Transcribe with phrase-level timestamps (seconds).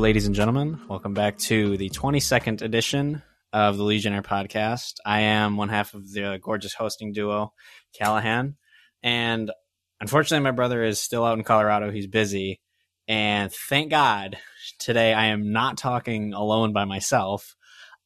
[0.00, 0.80] Ladies and gentlemen.
[0.88, 3.22] Welcome back to the 22nd edition
[3.52, 4.94] of the Legionnaire podcast.
[5.06, 7.52] I am one half of the gorgeous hosting duo,
[7.96, 8.56] Callahan.
[9.02, 9.52] And
[10.00, 11.90] unfortunately, my brother is still out in Colorado.
[11.90, 12.60] He's busy.
[13.06, 14.36] And thank God
[14.78, 17.54] today I am not talking alone by myself.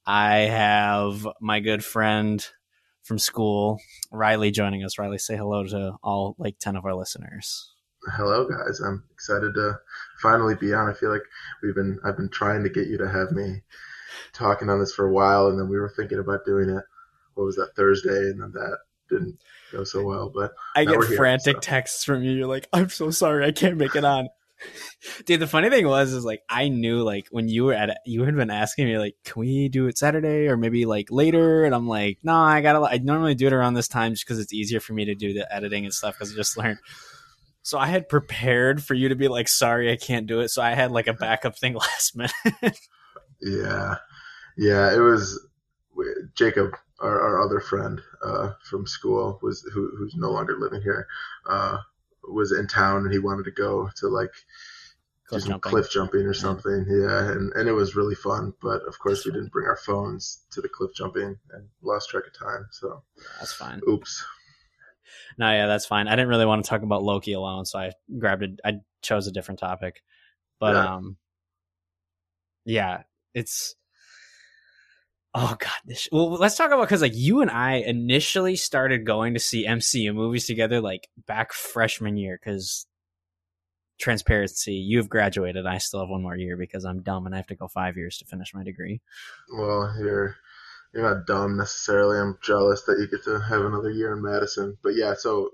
[0.06, 2.46] I have my good friend
[3.02, 3.80] from school,
[4.12, 4.98] Riley, joining us.
[4.98, 7.72] Riley, say hello to all like 10 of our listeners.
[8.16, 8.80] Hello, guys.
[8.80, 9.78] I'm excited to
[10.20, 10.88] finally be on.
[10.88, 11.22] I feel like
[11.62, 13.62] we've been I've been trying to get you to have me
[14.32, 16.84] talking on this for a while, and then we were thinking about doing it.
[17.34, 19.38] What was that Thursday, and then that didn't
[19.72, 20.30] go so well.
[20.34, 21.60] But I get here, frantic so.
[21.60, 22.32] texts from you.
[22.32, 24.28] You're like, I'm so sorry, I can't make it on.
[25.24, 27.98] Dude, the funny thing was, is like I knew like when you were at it,
[28.04, 31.64] you had been asking me like, can we do it Saturday or maybe like later?
[31.64, 32.80] And I'm like, no, I gotta.
[32.80, 35.32] I normally do it around this time just because it's easier for me to do
[35.32, 36.78] the editing and stuff because I just learned.
[37.68, 40.48] So I had prepared for you to be like, sorry, I can't do it.
[40.48, 42.78] So I had like a backup thing last minute.
[43.42, 43.96] Yeah,
[44.56, 44.94] yeah.
[44.94, 45.46] It was
[46.34, 51.06] Jacob, our, our other friend uh, from school, was who, who's no longer living here.
[51.46, 51.76] Uh,
[52.26, 54.32] was in town and he wanted to go to like
[55.26, 55.70] Cliff jumping.
[55.70, 56.86] cliff jumping or something.
[56.88, 58.54] Yeah, and, and it was really fun.
[58.62, 62.24] But of course, we didn't bring our phones to the cliff jumping and lost track
[62.28, 62.66] of time.
[62.70, 63.02] So,
[63.38, 63.82] That's fine.
[63.86, 64.24] oops.
[65.36, 66.08] No, yeah, that's fine.
[66.08, 68.60] I didn't really want to talk about Loki alone, so I grabbed it.
[68.64, 70.02] I chose a different topic,
[70.60, 70.96] but Yeah.
[70.96, 71.16] um,
[72.64, 73.02] yeah,
[73.34, 73.74] it's
[75.34, 75.70] oh god.
[75.84, 79.66] This, well, let's talk about because like you and I initially started going to see
[79.66, 82.86] MCU movies together like back freshman year because
[83.98, 85.66] transparency, you have graduated.
[85.66, 87.96] I still have one more year because I'm dumb and I have to go five
[87.96, 89.00] years to finish my degree.
[89.52, 90.36] Well, you're
[90.92, 92.18] you're not dumb necessarily.
[92.18, 94.76] I'm jealous that you get to have another year in Madison.
[94.82, 95.50] But yeah, so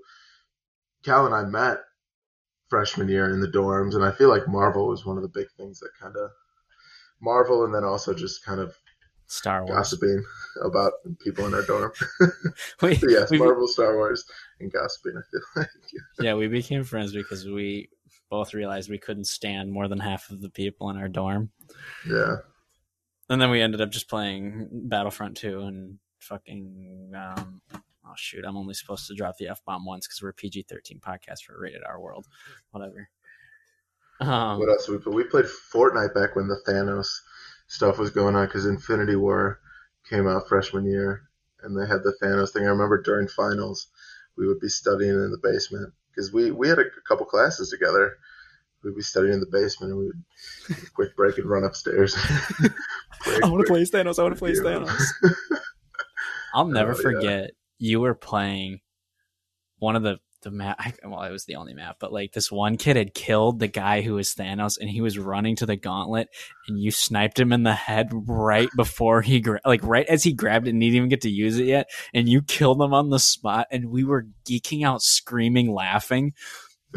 [1.03, 1.79] Cal and I met
[2.69, 5.47] freshman year in the dorms, and I feel like Marvel was one of the big
[5.57, 6.29] things that kind of
[7.21, 8.73] Marvel, and then also just kind of
[9.27, 9.75] Star Wars.
[9.75, 10.23] gossiping
[10.63, 11.91] about people in our dorm.
[12.81, 14.23] We, So yes, we- Marvel, Star Wars,
[14.59, 15.13] and gossiping.
[15.17, 15.69] I feel like
[16.19, 17.89] yeah, we became friends because we
[18.29, 21.51] both realized we couldn't stand more than half of the people in our dorm.
[22.09, 22.37] yeah,
[23.29, 28.57] and then we ended up just playing Battlefront 2 and fucking um oh shoot, I'm
[28.57, 31.59] only supposed to drop the F bomb once because we're a PG thirteen podcast for
[31.59, 32.27] rated R world.
[32.71, 33.09] Whatever.
[34.19, 34.87] Um what else?
[34.87, 37.07] We we played Fortnite back when the Thanos
[37.67, 39.59] stuff was going on because Infinity War
[40.09, 41.23] came out freshman year,
[41.61, 42.63] and they had the Thanos thing.
[42.63, 43.87] I remember during finals,
[44.37, 48.17] we would be studying in the basement because we we had a, couple classes together.
[48.85, 52.15] We'd be studying in the basement, and we would quick break and run upstairs.
[53.23, 54.63] Play I want to play Thanos, I want to play game.
[54.63, 55.01] Thanos.
[56.53, 57.01] I'll never Oh, yeah.
[57.01, 58.79] forget you were playing
[59.79, 62.77] one of the the map well it was the only map but like this one
[62.77, 66.27] kid had killed the guy who was Thanos and he was running to the gauntlet
[66.67, 70.33] and you sniped him in the head right before he gra- like right as he
[70.33, 72.93] grabbed it and he didn't even get to use it yet and you killed him
[72.93, 76.31] on the spot and we were geeking out screaming laughing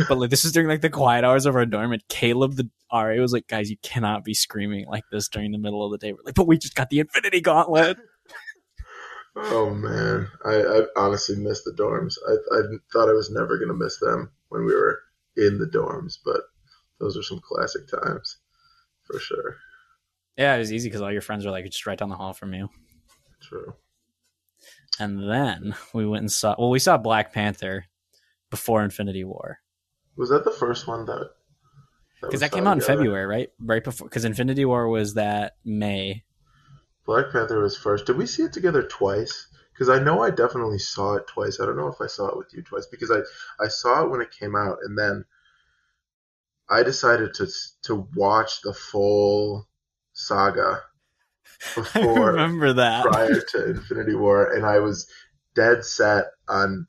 [0.09, 2.69] but like this is during like the quiet hours of our dorm and Caleb the
[2.93, 5.99] RA was like guys you cannot be screaming like this during the middle of the
[5.99, 7.99] day we're like but we just got the infinity gauntlet
[9.41, 12.17] Oh man, I, I honestly missed the dorms.
[12.29, 15.01] I, I thought I was never gonna miss them when we were
[15.37, 16.41] in the dorms, but
[16.99, 18.39] those are some classic times
[19.05, 19.57] for sure.
[20.37, 22.33] Yeah, it was easy because all your friends were like just right down the hall
[22.33, 22.69] from you.
[23.41, 23.75] True.
[24.99, 26.57] And then we went and saw.
[26.59, 27.85] Well, we saw Black Panther
[28.51, 29.61] before Infinity War
[30.19, 31.31] Was that the first one that?
[32.21, 32.81] because was that came out in?
[32.81, 33.51] February, right?
[33.61, 36.25] Right before because Infinity War was that May.
[37.07, 38.05] Black Panther was first.
[38.07, 39.47] Did we see it together twice?
[39.73, 41.61] Because I know I definitely saw it twice.
[41.61, 43.21] I don't know if I saw it with you twice because I
[43.65, 45.25] I saw it when it came out, and then
[46.69, 47.47] I decided to
[47.85, 49.69] to watch the full
[50.13, 50.83] saga
[51.95, 53.05] I before remember that.
[53.05, 55.09] prior to Infinity War, and I was
[55.55, 56.87] dead set on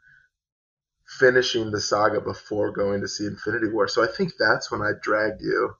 [1.19, 3.87] finishing the saga before going to see Infinity War.
[3.87, 5.75] So I think that's when I dragged you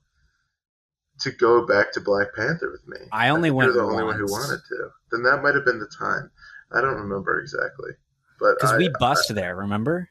[1.22, 3.08] to go back to Black Panther with me.
[3.12, 4.90] I only think went You're the only one who wanted to.
[5.12, 6.32] Then that might have been the time.
[6.72, 7.92] I don't remember exactly,
[8.40, 10.10] but Because we bust there, remember?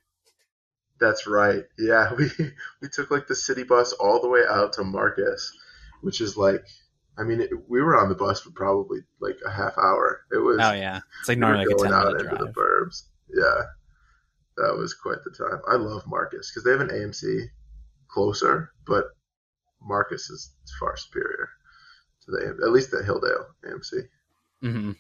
[1.01, 1.65] that's right.
[1.79, 2.29] Yeah, we
[2.83, 5.57] we took like the city bus all the way out to Marcus,
[6.03, 6.65] which is like.
[7.17, 10.21] I mean, it, we were on the bus for probably like a half hour.
[10.31, 12.53] It was Oh yeah, it's like we normally like a going out minute into the
[12.53, 13.03] burbs.
[13.29, 13.63] Yeah,
[14.59, 15.61] that was quite the time.
[15.69, 17.47] I love Marcus because they have an AMC
[18.09, 19.05] closer, but
[19.83, 21.49] Marcus is far superior
[22.25, 24.09] to the at least the Hilldale AMC.
[24.63, 24.93] Mm-hmm.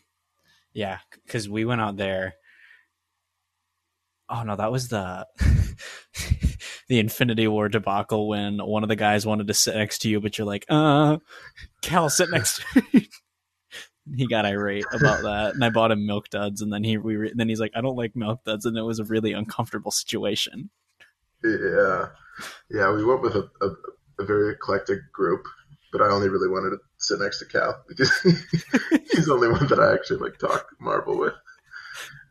[0.72, 2.34] Yeah, because we went out there.
[4.28, 5.26] Oh no, that was the.
[6.88, 10.20] the Infinity War debacle when one of the guys wanted to sit next to you,
[10.20, 11.18] but you're like, uh,
[11.82, 13.08] Cal, sit next to me.
[14.16, 17.16] He got irate about that, and I bought him milk duds, and then he we
[17.16, 19.90] re- then he's like, I don't like milk duds, and it was a really uncomfortable
[19.90, 20.70] situation.
[21.42, 22.06] Yeah,
[22.70, 25.44] yeah, we went with a, a, a very eclectic group,
[25.92, 28.12] but I only really wanted to sit next to Cal because
[29.12, 31.34] he's the only one that I actually like talk Marvel with.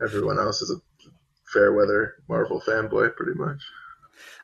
[0.01, 0.81] Everyone else is a
[1.51, 3.61] fair weather Marvel fanboy, pretty much.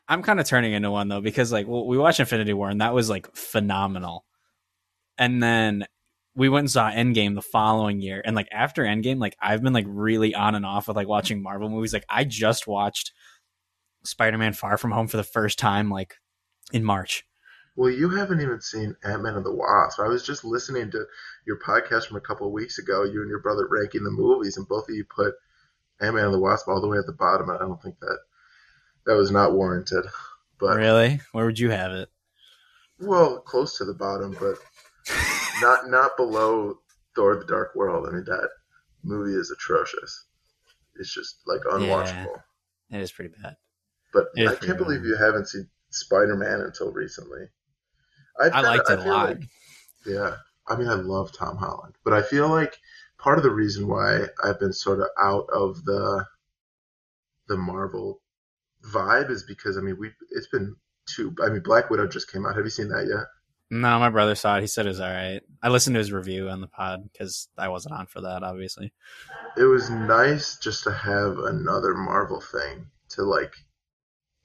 [0.08, 2.80] I'm kind of turning into one though because like well, we watched Infinity War and
[2.80, 4.24] that was like phenomenal,
[5.18, 5.86] and then
[6.36, 9.72] we went and saw Endgame the following year, and like after Endgame, like I've been
[9.72, 11.92] like really on and off with like watching Marvel movies.
[11.92, 13.12] Like I just watched
[14.04, 16.14] Spider Man Far From Home for the first time like
[16.72, 17.24] in March.
[17.76, 19.98] Well, you haven't even seen Ant Man and the Wasp.
[19.98, 21.04] I was just listening to
[21.46, 23.02] your podcast from a couple of weeks ago.
[23.04, 25.34] You and your brother ranking the movies, and both of you put
[26.00, 27.50] Ant Man and the Wasp all the way at the bottom.
[27.50, 28.18] I don't think that
[29.06, 30.04] that was not warranted.
[30.60, 32.08] But really, where would you have it?
[33.00, 34.54] Well, close to the bottom, but
[35.60, 36.78] not not below
[37.14, 38.06] Thor: The Dark World.
[38.08, 38.48] I mean, that
[39.02, 40.26] movie is atrocious.
[40.96, 42.40] It's just like unwatchable.
[42.88, 43.56] Yeah, it is pretty bad.
[44.12, 45.08] But I can't believe bad.
[45.08, 47.48] you haven't seen Spider Man until recently.
[48.40, 49.28] I, I liked it a lot.
[49.28, 49.48] Like,
[50.06, 50.36] yeah,
[50.68, 52.76] I mean, I love Tom Holland, but I feel like
[53.18, 56.24] part of the reason why I've been sort of out of the
[57.46, 58.20] the Marvel
[58.92, 60.76] vibe is because I mean we it's been
[61.06, 61.34] two.
[61.42, 62.56] I mean, Black Widow just came out.
[62.56, 63.26] Have you seen that yet?
[63.70, 64.60] No, my brother saw it.
[64.60, 65.40] He said it was all right.
[65.62, 68.92] I listened to his review on the pod because I wasn't on for that, obviously.
[69.56, 73.54] It was nice just to have another Marvel thing to like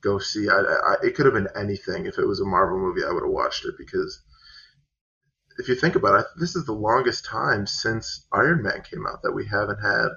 [0.02, 0.48] go see.
[0.50, 2.06] I, I, it could have been anything.
[2.06, 4.24] If it was a Marvel movie, I would have watched it because
[5.60, 9.22] if you think about it, this is the longest time since Iron Man came out
[9.24, 10.08] that we haven't had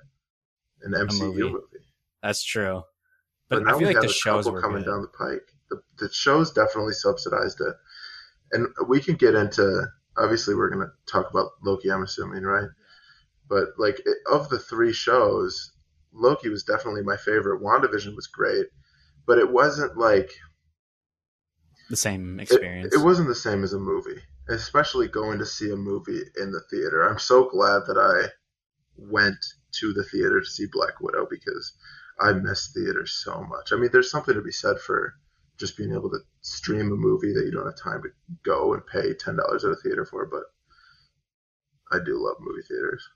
[0.82, 1.42] an MCU movie.
[1.42, 1.86] movie.
[2.22, 2.82] That's true.
[3.48, 4.86] But, but now I feel we like have the shows coming good.
[4.86, 5.46] down the pike.
[5.70, 7.74] The, the shows definitely subsidized it,
[8.52, 9.86] and we can get into.
[10.16, 11.90] Obviously, we're going to talk about Loki.
[11.90, 12.68] I'm assuming, right?
[13.48, 15.72] But like it, of the three shows,
[16.12, 17.62] Loki was definitely my favorite.
[17.62, 18.66] WandaVision was great,
[19.26, 20.30] but it wasn't like
[21.90, 22.94] the same experience.
[22.94, 26.52] It, it, wasn't the same as a movie, especially going to see a movie in
[26.52, 27.08] the theater.
[27.08, 28.28] I'm so glad that I
[28.96, 29.36] went
[29.80, 31.72] to the theater to see Black Widow because
[32.20, 33.72] I miss theater so much.
[33.72, 35.14] I mean, there's something to be said for
[35.58, 38.08] just being able to stream a movie that you don't have time to
[38.44, 40.42] go and pay ten dollars at a theater for, but
[41.90, 43.08] I do love movie theaters.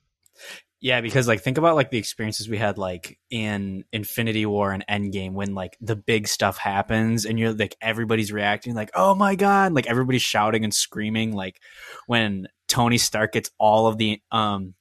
[0.80, 4.84] Yeah, because like think about like the experiences we had like in Infinity War and
[4.86, 9.36] Endgame when like the big stuff happens and you're like everybody's reacting like oh my
[9.36, 11.60] god like everybody's shouting and screaming like
[12.06, 14.74] when Tony Stark gets all of the um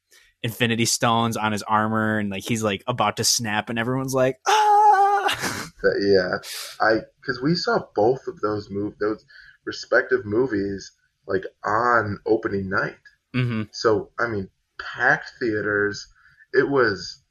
[0.44, 4.38] Infinity Stones on his armor and like he's like about to snap and everyone's like
[4.46, 5.65] ah
[6.02, 6.38] yeah
[6.80, 9.26] I because we saw both of those move those
[9.66, 10.92] respective movies
[11.28, 12.98] like on opening night
[13.36, 13.64] mm-hmm.
[13.72, 16.08] so I mean packed theaters.
[16.54, 17.22] It was,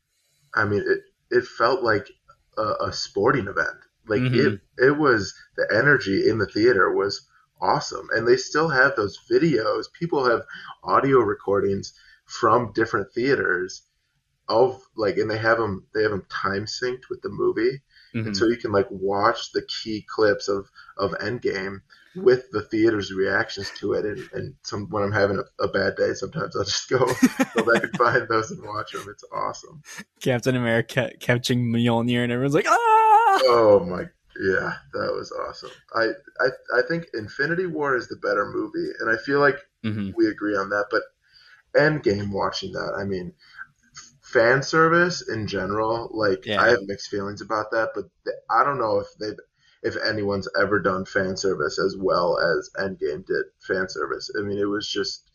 [0.55, 1.01] I mean, it
[1.31, 2.09] it felt like
[2.57, 3.77] a, a sporting event.
[4.07, 4.55] Like mm-hmm.
[4.55, 7.27] it it was the energy in the theater was
[7.61, 9.85] awesome, and they still have those videos.
[9.99, 10.43] People have
[10.83, 11.95] audio recordings
[12.27, 13.83] from different theaters
[14.49, 17.81] of like, and they have them they have them time synced with the movie.
[18.15, 18.29] Mm-hmm.
[18.29, 21.81] And so you can like watch the key clips of of Endgame
[22.17, 24.05] with the theater's reactions to it.
[24.05, 27.73] And, and some when I'm having a, a bad day, sometimes I'll just go go
[27.73, 29.07] back and find those and watch them.
[29.09, 29.83] It's awesome.
[30.21, 33.41] Captain America catching Mjolnir, and everyone's like, ah!
[33.47, 34.03] Oh my,
[34.41, 35.71] yeah, that was awesome.
[35.95, 36.11] I
[36.41, 40.11] I I think Infinity War is the better movie, and I feel like mm-hmm.
[40.17, 40.87] we agree on that.
[40.91, 41.03] But
[41.77, 43.33] Endgame, watching that, I mean.
[44.35, 46.61] Fan service in general, like yeah.
[46.61, 48.07] I have mixed feelings about that, but
[48.51, 49.39] I don't know if they've
[49.85, 54.29] if anyone's ever done fan service as well as Endgame did fan service.
[54.37, 55.31] I mean, it was just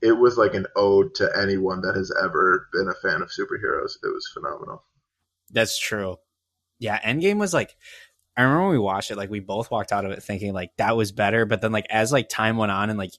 [0.00, 3.96] it was like an ode to anyone that has ever been a fan of superheroes.
[4.02, 4.84] It was phenomenal.
[5.50, 6.16] That's true.
[6.78, 7.76] Yeah, Endgame was like
[8.36, 10.70] I remember when we watched it, like we both walked out of it thinking like
[10.78, 13.12] that was better, but then like as like time went on and like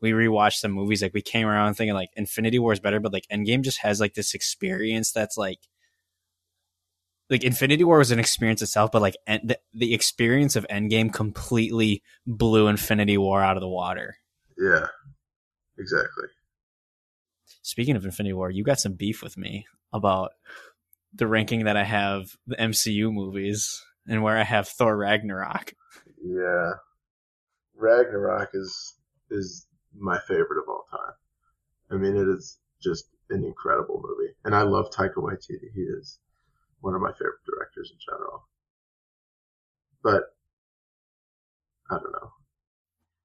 [0.00, 3.12] we rewatched some movies, like we came around thinking like Infinity War is better, but
[3.12, 5.60] like Endgame just has like this experience that's like
[7.28, 11.12] like Infinity War was an experience itself, but like en- the, the experience of Endgame
[11.12, 14.16] completely blew Infinity War out of the water.
[14.58, 14.88] Yeah,
[15.78, 16.26] exactly.
[17.62, 20.32] Speaking of Infinity War, you got some beef with me about
[21.14, 25.74] the ranking that I have the MCU movies and where I have Thor Ragnarok.
[26.22, 26.72] Yeah,
[27.76, 28.94] Ragnarok is
[29.30, 29.66] is
[29.96, 31.14] my favorite of all time.
[31.90, 35.70] I mean, it is just an incredible movie, and I love Taika Waititi.
[35.74, 36.18] He is
[36.80, 38.46] one of my favorite directors in general.
[40.02, 40.22] but
[41.90, 42.32] I don't know.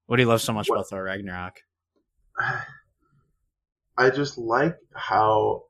[0.06, 1.56] What do you love so much What- about Thor Ragnarok?
[3.98, 5.62] I just like how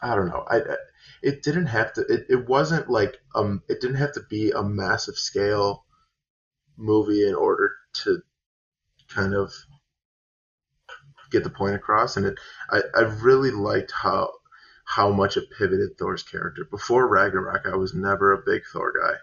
[0.00, 0.44] I don't know.
[0.48, 0.76] I, I
[1.22, 2.02] it didn't have to.
[2.02, 3.62] It, it wasn't like um.
[3.68, 5.84] It didn't have to be a massive scale
[6.78, 8.22] movie in order to
[9.08, 9.52] kind of
[11.30, 12.16] get the point across.
[12.16, 12.38] And it,
[12.70, 14.32] I, I really liked how
[14.84, 16.64] how much it pivoted Thor's character.
[16.64, 19.16] Before Ragnarok, I was never a big Thor guy,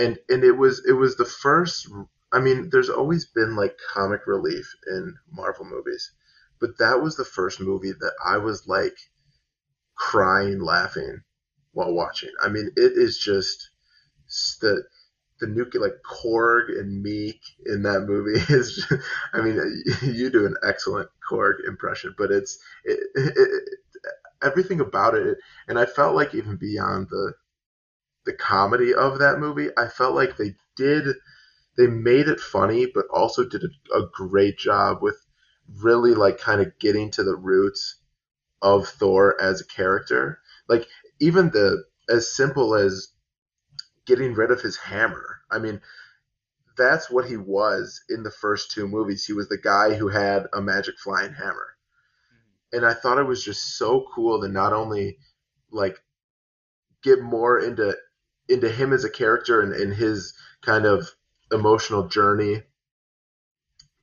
[0.00, 1.88] and and it was it was the first.
[2.32, 6.12] I mean, there's always been like comic relief in Marvel movies,
[6.60, 8.96] but that was the first movie that I was like
[9.96, 11.22] crying, laughing
[11.72, 12.30] while watching.
[12.42, 13.70] I mean, it is just
[14.60, 14.84] the
[15.40, 18.74] the nuke like Korg and Miek in that movie is.
[18.76, 18.92] Just,
[19.32, 23.78] I mean, you do an excellent Korg impression, but it's it, it, it,
[24.42, 27.34] everything about it, and I felt like even beyond the
[28.26, 31.16] the comedy of that movie, I felt like they did
[31.76, 35.16] they made it funny, but also did a, a great job with
[35.78, 37.96] really like kind of getting to the roots
[38.60, 40.40] of Thor as a character.
[40.68, 40.86] Like
[41.20, 43.08] even the as simple as
[44.06, 45.40] getting rid of his hammer.
[45.50, 45.80] I mean,
[46.76, 49.24] that's what he was in the first two movies.
[49.26, 51.76] He was the guy who had a magic flying hammer.
[52.32, 52.76] Mm-hmm.
[52.76, 55.18] And I thought it was just so cool to not only
[55.70, 55.98] like
[57.02, 57.96] get more into
[58.48, 61.08] into him as a character and, and his kind of
[61.52, 62.62] emotional journey,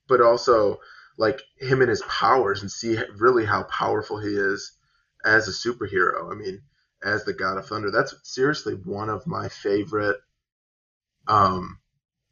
[0.07, 0.79] but also
[1.17, 4.73] like him and his powers and see really how powerful he is
[5.25, 6.31] as a superhero.
[6.31, 6.61] I mean,
[7.07, 7.89] as the God of Thunder.
[7.91, 10.17] That's seriously one of my favorite
[11.27, 11.79] um,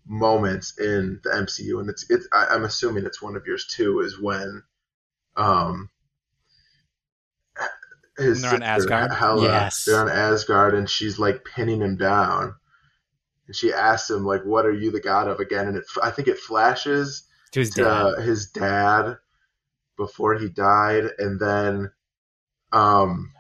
[0.05, 2.27] moments in the MCU, and it's it's.
[2.32, 4.01] I, I'm assuming it's one of yours too.
[4.01, 4.63] Is when
[5.38, 5.89] um,
[8.17, 9.12] his When they're on Asgard?
[9.12, 9.86] Hela, Yes.
[9.86, 12.55] they're on Asgard, and she's like pinning him down.
[13.48, 16.12] And she asks him like, "What are you the god of again?" And it, I
[16.12, 18.24] think it flashes To his to dad.
[18.24, 19.17] his dad
[19.98, 21.91] before he died, and then,
[22.72, 23.32] um,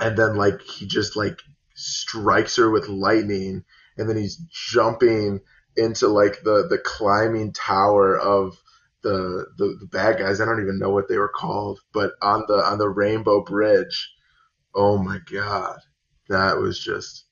[0.00, 1.40] and then like he just like
[1.74, 3.64] strikes her with lightning,
[3.96, 5.40] and then he's jumping
[5.76, 8.56] into like the the climbing tower of
[9.02, 10.40] the, the the bad guys.
[10.40, 14.12] I don't even know what they were called, but on the on the Rainbow Bridge.
[14.74, 15.78] Oh my god,
[16.28, 17.24] that was just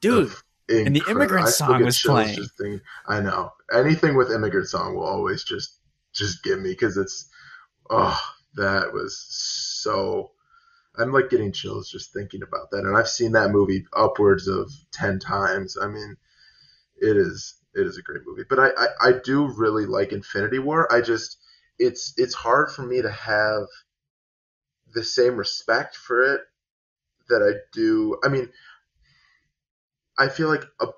[0.00, 0.32] Dude,
[0.68, 1.02] and the.
[1.08, 2.38] Immigrant Song was playing.
[2.58, 5.78] Thinking, I know anything with immigrant song will always just
[6.14, 7.28] just get me because it's
[7.90, 8.18] oh
[8.54, 10.32] that was so.
[10.98, 14.70] I'm like getting chills just thinking about that, and I've seen that movie upwards of
[14.92, 15.76] ten times.
[15.80, 16.16] I mean,
[17.00, 20.58] it is it is a great movie, but I, I I do really like Infinity
[20.58, 20.92] War.
[20.92, 21.38] I just
[21.78, 23.66] it's it's hard for me to have
[24.92, 26.42] the same respect for it
[27.28, 28.18] that I do.
[28.24, 28.50] I mean,
[30.18, 30.88] I feel like a,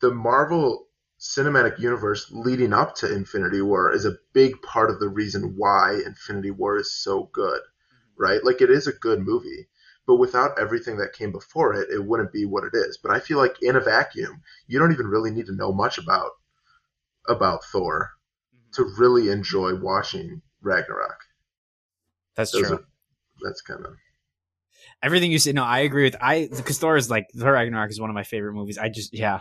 [0.00, 0.88] the Marvel
[1.18, 6.02] cinematic universe leading up to Infinity War is a big part of the reason why
[6.04, 7.60] Infinity War is so good,
[8.18, 8.44] right?
[8.44, 9.68] Like it is a good movie,
[10.06, 12.98] but without everything that came before it, it wouldn't be what it is.
[13.02, 15.98] But I feel like in a vacuum, you don't even really need to know much
[15.98, 16.30] about
[17.28, 18.12] about Thor
[18.54, 18.82] mm-hmm.
[18.82, 21.18] to really enjoy watching Ragnarok.
[22.36, 22.76] That's Those true.
[22.76, 22.84] are-
[23.42, 23.94] that's kind of
[25.02, 26.16] Everything you said, no, I agree with.
[26.20, 28.78] I because Thor is like Thor Ragnarok is one of my favorite movies.
[28.78, 29.40] I just yeah.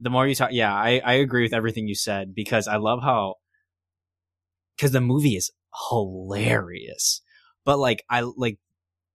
[0.00, 3.02] The more you talk, yeah, I I agree with everything you said because I love
[3.02, 3.34] how
[4.76, 5.50] because the movie is
[5.90, 7.20] hilarious,
[7.68, 8.56] but like I like,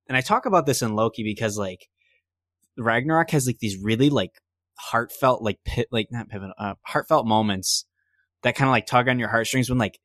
[0.08, 1.88] and I talk about this in Loki because like
[2.78, 4.30] Ragnarok has like these really like
[4.78, 7.86] heartfelt like pit like not pivot uh, heartfelt moments
[8.44, 9.98] that kind of like tug on your heartstrings when like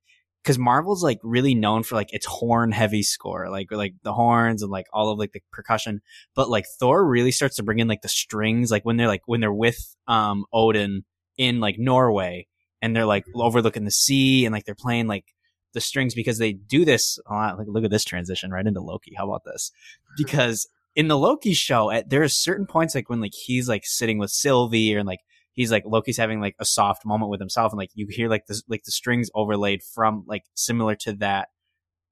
[0.43, 4.63] because Marvel's like really known for like its horn heavy score, like like the horns
[4.63, 6.01] and like all of like the percussion.
[6.35, 9.25] But like Thor really starts to bring in like the strings, like when they're like
[9.27, 11.05] when they're with um Odin
[11.37, 12.47] in like Norway
[12.81, 15.27] and they're like overlooking the sea and like they're playing like
[15.75, 17.59] the strings because they do this a lot.
[17.59, 19.15] Like look at this transition right into Loki.
[19.17, 19.71] How about this?
[20.17, 23.85] Because in the Loki show, at there are certain points like when like he's like
[23.85, 25.21] sitting with Sylvie and like
[25.53, 28.47] he's like Loki's having like a soft moment with himself, and like you hear like
[28.47, 31.49] the like the strings overlaid from like similar to that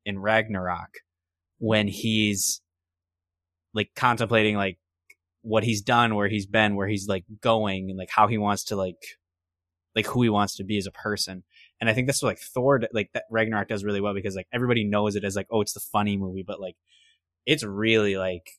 [0.04, 0.98] in Ragnarok
[1.58, 2.60] when he's
[3.72, 4.78] like contemplating like
[5.42, 8.64] what he's done, where he's been, where he's like going, and like how he wants
[8.64, 9.18] to like
[9.94, 11.42] like who he wants to be as a person.
[11.80, 14.48] And I think that's what like Thor like that Ragnarok does really well because like
[14.52, 16.76] everybody knows it as like oh it's the funny movie, but like
[17.44, 18.50] it's really like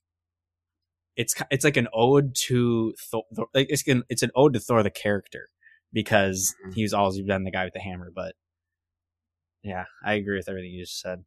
[1.16, 3.24] it's it's like an ode to Thor.
[3.54, 5.50] Like it's an, it's an ode to Thor the character
[5.92, 6.74] because Mhm.
[6.76, 8.12] he's always been the guy with the hammer.
[8.16, 8.36] But
[9.64, 11.24] yeah, I agree with everything you just said.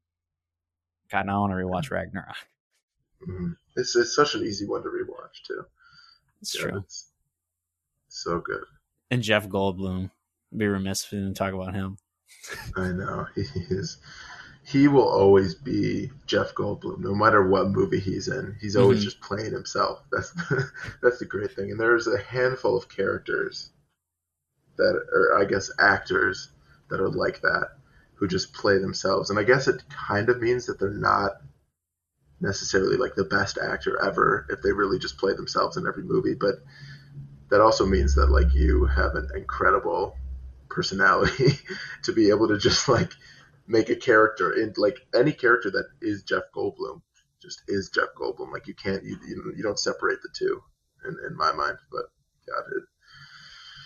[1.11, 2.37] God, now I want to rewatch Ragnarok.
[3.29, 3.57] Mhm.
[3.77, 5.65] It's it's such an easy one to rewatch too.
[6.41, 6.79] It's Yeah, true.
[6.85, 7.11] It's
[8.09, 8.63] so good.
[9.11, 10.13] And Jeff Goldblum.
[10.57, 11.97] Be remiss if we didn't talk about him.
[12.77, 13.99] I know he is.
[14.65, 18.57] He will always be Jeff Goldblum, no matter what movie he's in.
[18.61, 19.05] He's always Mhm.
[19.05, 20.03] just playing himself.
[20.13, 20.33] That's
[21.03, 21.71] that's the great thing.
[21.71, 23.71] And there's a handful of characters
[24.77, 26.51] that are, I guess, actors
[26.89, 27.71] that are like that,
[28.15, 29.31] who just play themselves.
[29.31, 31.33] And I guess it kind of means that they're not
[32.41, 36.35] necessarily like the best actor ever if they really just play themselves in every movie.
[36.35, 36.57] But
[37.51, 40.17] that also means that like you have an incredible
[40.71, 41.59] personality
[42.05, 43.13] to be able to just like
[43.67, 47.03] make a character and like any character that is Jeff Goldblum
[47.41, 48.53] just is Jeff Goldblum.
[48.53, 49.17] Like you can't you
[49.57, 50.61] you, don't separate the two
[51.07, 51.79] in, in my mind.
[51.91, 52.05] But
[52.47, 52.83] God, it,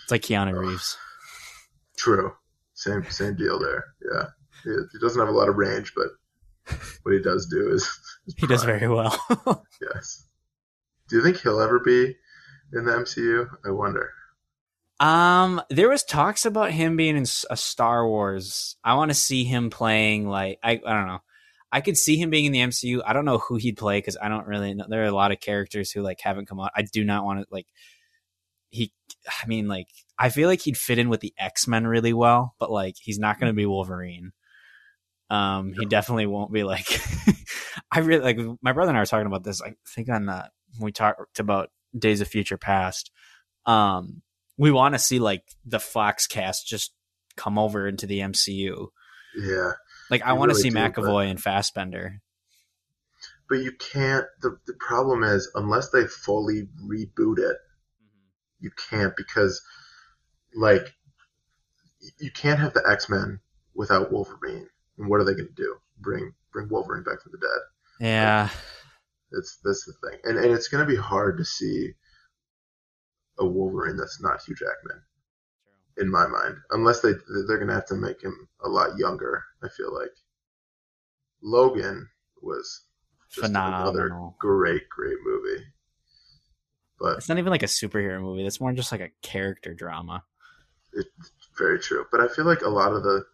[0.03, 0.97] It's like Keanu Reeves.
[1.97, 2.33] true.
[2.73, 3.85] Same same deal there.
[4.13, 4.25] Yeah,
[4.63, 6.07] he, he doesn't have a lot of range, but
[7.03, 7.83] what he does do is,
[8.27, 9.17] is He does very well.
[9.81, 10.25] Yes.
[11.09, 12.15] Do you think he'll ever be
[12.73, 13.47] in the MCU?
[13.65, 14.09] I wonder.
[14.99, 18.77] Um, there was talks about him being in a Star Wars.
[18.83, 21.21] I want to see him playing like I I don't know.
[21.71, 23.01] I could see him being in the MCU.
[23.05, 24.85] I don't know who he'd play because I don't really know.
[24.87, 26.71] There are a lot of characters who like haven't come out.
[26.75, 27.67] I do not want to like
[28.69, 28.93] he.
[29.27, 29.87] I mean, like
[30.17, 33.19] I feel like he'd fit in with the X Men really well, but like he's
[33.19, 34.31] not going to be Wolverine.
[35.29, 36.87] Um, he definitely won't be like.
[37.91, 39.61] I really like my brother and I were talking about this.
[39.61, 40.47] I think on uh,
[40.79, 43.11] we talked about Days of Future Past.
[43.65, 44.21] Um,
[44.57, 46.93] we want to see like the Fox cast just
[47.35, 48.87] come over into the MCU.
[49.37, 49.71] Yeah.
[50.09, 52.21] Like I want to really see do, McAvoy and Fassbender.
[53.49, 58.59] But you can't the the problem is unless they fully reboot it, mm-hmm.
[58.59, 59.61] you can't because
[60.55, 60.93] like
[62.19, 63.39] you can't have the X-Men
[63.73, 64.67] without Wolverine.
[64.97, 65.75] And what are they going to do?
[65.99, 68.07] Bring bring Wolverine back from the dead.
[68.07, 68.49] Yeah,
[69.31, 70.19] That's that's the thing.
[70.23, 71.93] And and it's going to be hard to see
[73.39, 75.01] a Wolverine that's not Hugh Jackman
[75.97, 77.13] in my mind, unless they
[77.47, 79.43] they're going to have to make him a lot younger.
[79.63, 80.11] I feel like
[81.41, 82.07] Logan
[82.41, 82.83] was
[83.29, 84.35] just another phenomenal.
[84.39, 85.63] great great movie,
[86.99, 88.43] but It's not even like a superhero movie.
[88.43, 90.23] That's more just like a character drama.
[90.93, 91.09] It's
[91.57, 92.05] very true.
[92.11, 93.25] But I feel like a lot of the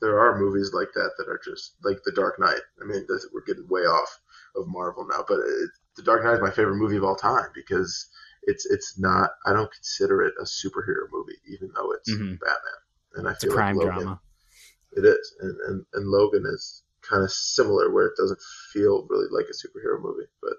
[0.00, 2.60] there are movies like that that are just like The Dark Knight.
[2.80, 4.20] I mean, this, we're getting way off
[4.54, 7.48] of Marvel now, but it, The Dark Knight is my favorite movie of all time
[7.54, 8.08] because
[8.48, 9.30] it's it's not.
[9.46, 12.40] I don't consider it a superhero movie, even though it's Mhm.
[12.40, 12.80] Batman.
[13.14, 14.20] And I It's a crime like Logan, drama.
[14.92, 18.40] It is, and, and and Logan is kind of similar, where it doesn't
[18.72, 20.54] feel really like a superhero movie, but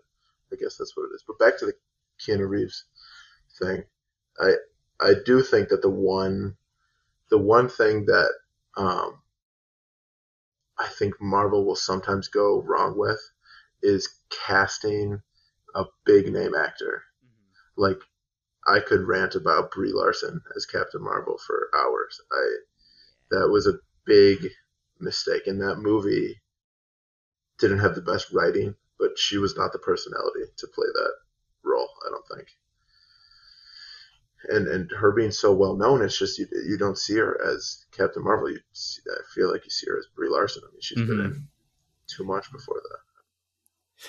[0.53, 1.23] I guess that's what it is.
[1.27, 1.73] But back to the
[2.19, 2.85] Keanu Reeves
[3.59, 3.83] thing,
[4.39, 4.53] I
[4.99, 6.57] I do think that the one
[7.29, 8.31] the one thing that
[8.77, 9.21] um,
[10.77, 13.19] I think Marvel will sometimes go wrong with
[13.81, 15.21] is casting
[15.75, 17.03] a big name actor.
[17.79, 18.01] Like
[18.67, 22.19] I could rant about Brie Larson as Captain Marvel for hours.
[22.31, 22.57] I
[23.31, 24.47] that was a big
[24.99, 26.41] mistake, and that movie
[27.57, 31.13] didn't have the best writing, but she was not the personality to play that
[31.63, 31.89] role.
[32.05, 32.49] I don't think.
[34.49, 37.85] And and her being so well known, it's just you, you don't see her as
[37.91, 38.49] Captain Marvel.
[38.49, 40.63] You see, I feel like you see her as Brie Larson.
[40.67, 41.25] I mean, she's been Mhm.
[41.25, 41.47] in
[42.07, 42.99] too much before that.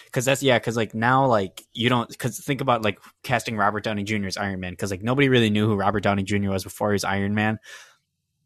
[0.06, 0.58] Because that's yeah.
[0.58, 2.08] Because like now, like you don't.
[2.08, 4.26] Because think about like casting Robert Downey Jr.
[4.26, 4.72] as Iron Man.
[4.72, 6.50] Because like nobody really knew who Robert Downey Jr.
[6.50, 7.58] was before he was Iron Man.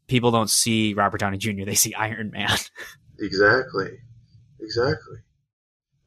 [0.07, 1.65] People don't see Robert Downey Jr.
[1.65, 2.49] They see Iron Man.
[3.19, 3.91] Exactly,
[4.59, 5.19] exactly.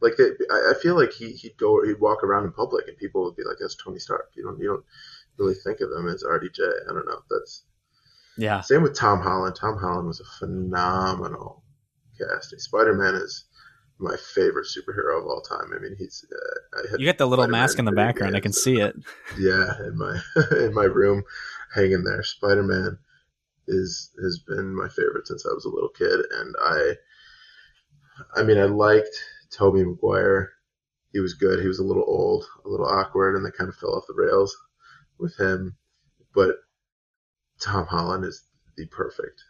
[0.00, 2.96] Like they, I, I feel like he he'd go he'd walk around in public and
[2.96, 4.84] people would be like, "That's Tony Stark." You don't you don't
[5.38, 6.60] really think of him as RDJ.
[6.88, 7.20] I don't know.
[7.30, 7.64] That's
[8.36, 8.60] yeah.
[8.60, 9.56] same with Tom Holland.
[9.56, 11.64] Tom Holland was a phenomenal
[12.18, 12.58] casting.
[12.58, 13.46] Spider Man is
[14.00, 15.72] my favorite superhero of all time.
[15.74, 18.36] I mean, he's uh, I had You got the little Spider-Man mask in the background.
[18.36, 18.94] I can see it.
[19.38, 20.20] yeah in my
[20.52, 21.22] in my room
[21.74, 22.22] hanging there.
[22.22, 22.98] Spider-man
[23.66, 26.20] is has been my favorite since i was a little kid.
[26.32, 26.92] And i
[28.36, 29.16] i mean i liked
[29.50, 30.52] tobey maguire.
[31.12, 31.60] He was good.
[31.60, 34.14] He was a little old a little awkward and they kind of fell off the
[34.14, 34.56] rails
[35.18, 35.76] with him.
[36.34, 36.56] But
[37.60, 38.44] tom holland is
[38.76, 39.42] the perfect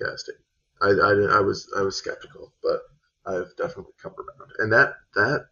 [0.00, 0.36] casting.
[0.80, 2.80] I i, didn't- I was i was skeptical but
[3.26, 5.46] i've definitely come around and that that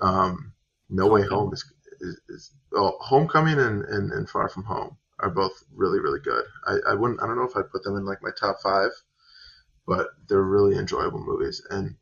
[0.00, 0.52] um
[0.88, 1.64] no way home is
[2.00, 6.44] is, is well, Homecoming and, and, and Far From Home are both really really good.
[6.66, 8.90] I, I wouldn't I don't know if I'd put them in like my top five,
[9.86, 11.62] but they're really enjoyable movies.
[11.70, 11.96] And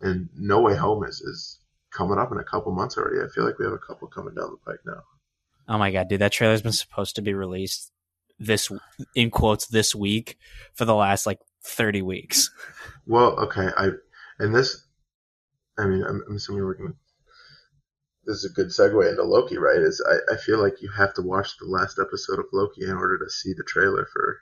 [0.00, 3.24] and No Way Home is is coming up in a couple months already.
[3.24, 5.02] I feel like we have a couple coming down the pike now.
[5.68, 6.20] Oh my god, dude!
[6.20, 7.92] That trailer's been supposed to be released
[8.38, 8.70] this
[9.14, 10.38] in quotes this week
[10.74, 12.50] for the last like thirty weeks.
[13.08, 13.90] Well, okay, I
[14.38, 14.86] and this
[15.78, 16.96] I mean, I'm, I'm assuming we're going to.
[18.26, 19.78] This is a good segue into Loki, right?
[19.78, 22.92] Is I, I feel like you have to watch the last episode of Loki in
[22.92, 24.38] order to see the trailer for.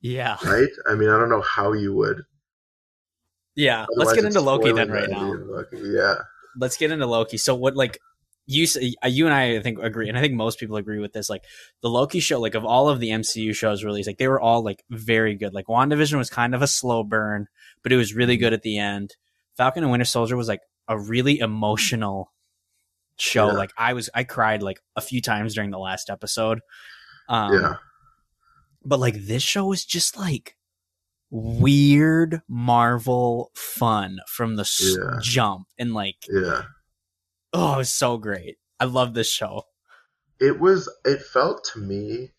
[0.00, 0.36] Yeah.
[0.44, 0.68] Right.
[0.86, 2.22] I mean, I don't know how you would.
[3.56, 3.86] Yeah.
[3.96, 5.32] Let's get into Loki then, right now.
[5.32, 5.78] Loki.
[5.82, 6.16] Yeah.
[6.56, 7.36] Let's get into Loki.
[7.36, 7.98] So what, like,
[8.46, 8.66] you
[9.02, 11.28] uh, you and I, I think agree, and I think most people agree with this.
[11.28, 11.42] Like
[11.82, 14.62] the Loki show, like of all of the MCU shows released, like they were all
[14.62, 15.52] like very good.
[15.52, 17.48] Like WandaVision was kind of a slow burn,
[17.86, 18.40] but it was really mm-hmm.
[18.40, 19.14] good at the end.
[19.56, 22.32] Falcon and Winter Soldier was like a really emotional
[23.16, 23.46] show.
[23.46, 23.52] Yeah.
[23.52, 26.62] Like I was, I cried like a few times during the last episode.
[27.28, 27.74] Um, yeah.
[28.84, 30.56] But like this show was just like
[31.30, 35.20] weird Marvel fun from the yeah.
[35.22, 36.62] jump, and like yeah
[37.52, 38.56] Oh, it was so great.
[38.80, 39.62] I love this show.
[40.40, 40.92] It was.
[41.04, 42.32] It felt to me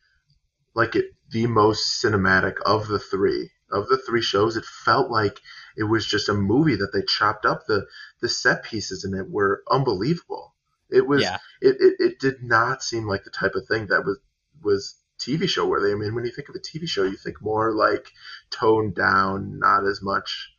[0.76, 4.56] like it the most cinematic of the three of the three shows.
[4.56, 5.40] It felt like
[5.76, 7.66] it was just a movie that they chopped up.
[7.68, 7.88] The
[8.22, 10.56] the set pieces in it were unbelievable.
[10.90, 11.22] It was.
[11.22, 11.38] Yeah.
[11.62, 14.20] It, it it did not seem like the type of thing that was
[14.62, 15.92] was TV show worthy.
[15.92, 18.12] I mean, when you think of a TV show, you think more like
[18.52, 20.52] toned down, not as much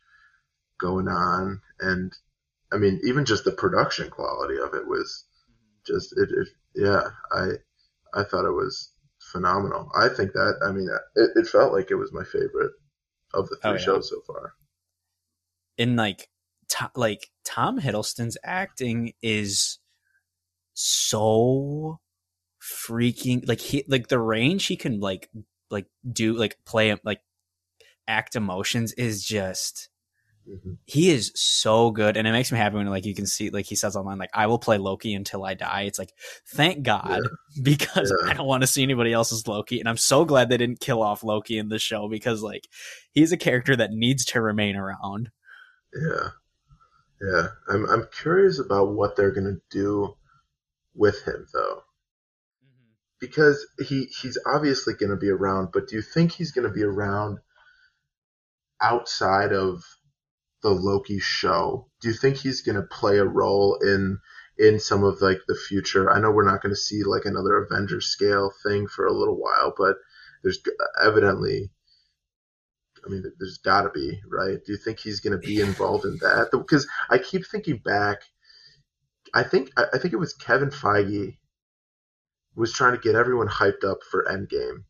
[0.79, 2.13] going on, and
[2.71, 5.25] I mean, even just the production quality of it was
[5.85, 6.29] just it.
[6.31, 7.53] it yeah, I
[8.13, 8.91] I thought it was
[9.31, 9.91] phenomenal.
[9.95, 12.71] I think that I mean it, it felt like it was my favorite
[13.33, 13.79] of the three oh, yeah.
[13.79, 14.53] shows so far.
[15.77, 16.29] In like
[16.69, 19.79] to, like Tom Hiddleston's acting is
[20.73, 21.99] so
[22.61, 25.29] freaking like he like the range he can like
[25.69, 27.21] like do like play like
[28.07, 29.88] act emotions is just
[30.49, 30.73] Mm-hmm.
[30.85, 33.65] He is so good, and it makes me happy when like you can see like
[33.65, 35.83] he says online like I will play Loki until I die.
[35.83, 36.13] It's like
[36.47, 37.61] thank God yeah.
[37.63, 38.31] because yeah.
[38.31, 41.03] I don't want to see anybody else's Loki, and I'm so glad they didn't kill
[41.03, 42.67] off Loki in the show because like
[43.11, 45.29] he's a character that needs to remain around.
[45.93, 46.29] Yeah,
[47.21, 47.47] yeah.
[47.69, 50.15] I'm I'm curious about what they're gonna do
[50.95, 51.83] with him though
[52.63, 52.93] mm-hmm.
[53.19, 56.73] because he he's obviously going to be around but do you think he's going to
[56.73, 57.39] be around
[58.81, 59.83] outside of
[60.61, 61.87] the Loki show.
[62.01, 64.19] Do you think he's going to play a role in
[64.57, 66.11] in some of like the future?
[66.11, 69.39] I know we're not going to see like another Avengers scale thing for a little
[69.39, 69.95] while, but
[70.43, 70.59] there's
[71.03, 71.71] evidently
[73.05, 74.57] I mean, there's got to be, right?
[74.65, 76.49] Do you think he's going to be involved in that?
[76.51, 78.23] Because I keep thinking back.
[79.33, 81.37] I think I think it was Kevin Feige
[82.55, 84.83] was trying to get everyone hyped up for Endgame,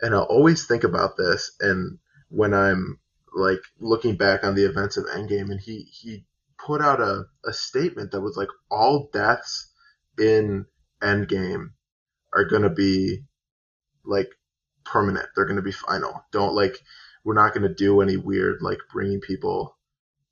[0.00, 1.50] and I'll always think about this.
[1.60, 2.98] And when I'm
[3.34, 6.24] like looking back on the events of Endgame, and he he
[6.58, 9.70] put out a, a statement that was like all deaths
[10.18, 10.66] in
[11.02, 11.70] Endgame
[12.32, 13.22] are gonna be
[14.04, 14.30] like
[14.84, 15.26] permanent.
[15.34, 16.24] They're gonna be final.
[16.32, 16.78] Don't like
[17.24, 19.76] we're not gonna do any weird like bringing people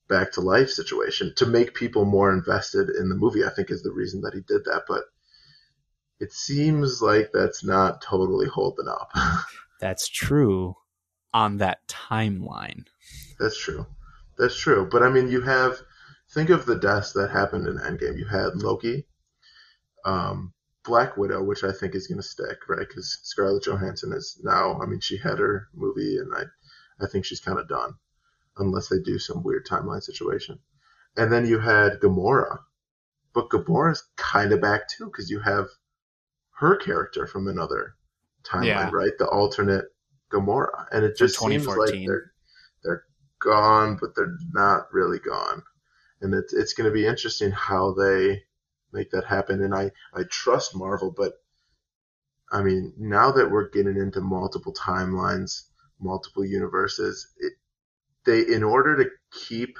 [0.08, 3.44] back to life situation to make people more invested in the movie.
[3.44, 5.04] I think is the reason that he did that, but
[6.18, 9.10] it seems like that's not totally holding up.
[9.80, 10.76] that's true
[11.32, 12.86] on that timeline.
[13.38, 13.86] That's true.
[14.38, 14.88] That's true.
[14.90, 15.80] But I mean, you have
[16.30, 18.18] think of the deaths that happened in Endgame.
[18.18, 19.06] You had Loki,
[20.04, 20.52] um,
[20.84, 22.86] Black Widow, which I think is going to stick, right?
[22.88, 24.80] Because Scarlett Johansson is now.
[24.80, 26.44] I mean, she had her movie, and I,
[27.04, 27.94] I think she's kind of done,
[28.56, 30.58] unless they do some weird timeline situation.
[31.16, 32.60] And then you had Gamora,
[33.34, 35.66] but Gamora's kind of back too, because you have
[36.58, 37.94] her character from another
[38.44, 38.90] timeline, yeah.
[38.92, 39.12] right?
[39.18, 39.86] The alternate
[40.30, 42.32] Gamora, and it just seems like they're
[42.82, 43.04] they're
[43.40, 45.62] gone, but they're not really gone,
[46.20, 48.42] and it's it's going to be interesting how they
[48.92, 49.62] make that happen.
[49.62, 51.34] And I I trust Marvel, but
[52.50, 55.64] I mean now that we're getting into multiple timelines,
[56.00, 57.54] multiple universes, it,
[58.24, 59.10] they in order to
[59.46, 59.78] keep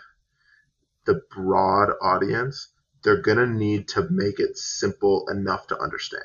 [1.06, 2.68] the broad audience,
[3.02, 6.24] they're gonna need to make it simple enough to understand,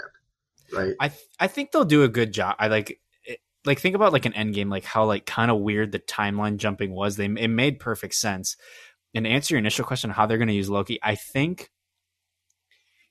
[0.74, 0.96] right?
[1.00, 2.56] I th- I think they'll do a good job.
[2.60, 3.00] I like
[3.66, 6.58] like think about like an end game, like how like kind of weird the timeline
[6.58, 7.16] jumping was.
[7.16, 8.56] They it made perfect sense.
[9.14, 11.72] And to answer your initial question, how they're going to use Loki, I think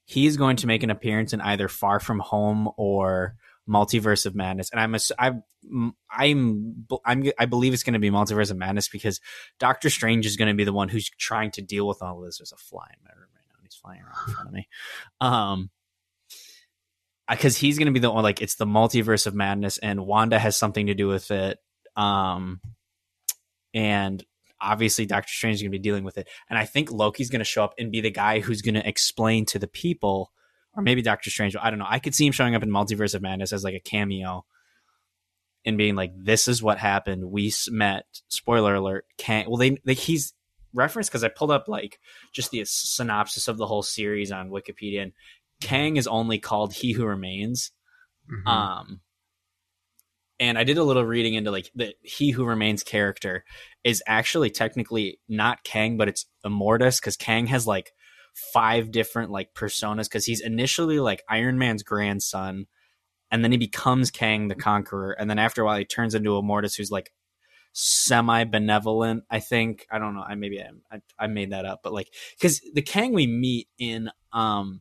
[0.05, 3.37] he's going to make an appearance in either Far From Home or
[3.69, 4.71] Multiverse of Madness.
[4.71, 8.89] And I'm a, I'm I'm I'm I believe it's going to be Multiverse of Madness
[8.89, 9.21] because
[9.59, 12.25] Doctor Strange is going to be the one who's trying to deal with all of
[12.27, 12.39] this.
[12.39, 13.55] There's a fly in my room right now.
[13.57, 14.69] And he's flying around in front of me.
[15.21, 15.71] Um,
[17.29, 20.39] because he's going to be the one like it's the multiverse of madness and wanda
[20.39, 21.59] has something to do with it
[21.97, 22.61] um
[23.73, 24.25] and
[24.61, 26.29] obviously doctor strange is going to be dealing with it.
[26.49, 28.89] And i think loki's going to show up and be the guy who's going to
[28.89, 30.33] explain to the people
[30.75, 31.87] or maybe doctor strange i don't know.
[31.89, 34.45] I could see him showing up in multiverse of madness as like a cameo
[35.65, 37.31] and being like this is what happened.
[37.31, 40.35] We met spoiler alert can't well they, they he's
[40.75, 41.99] reference because I pulled up like
[42.33, 45.13] just the synopsis of the whole series on Wikipedia, and
[45.61, 47.73] Kang is only called He Who Remains.
[48.31, 48.47] Mhm.
[48.47, 49.01] Um,
[50.41, 53.45] and I did a little reading into like the He Who Remains character
[53.85, 57.93] is actually technically not Kang, but it's Immortus because Kang has like
[58.53, 62.67] five different like personas because he's initially like Iron Man's grandson,
[63.31, 66.31] and then he becomes Kang the Conqueror, and then after a while he turns into
[66.31, 67.13] Immortus, who's like
[67.73, 69.25] semi benevolent.
[69.31, 70.25] I think I don't know.
[70.27, 73.69] I maybe I, I, I made that up, but like because the Kang we meet
[73.79, 74.81] in um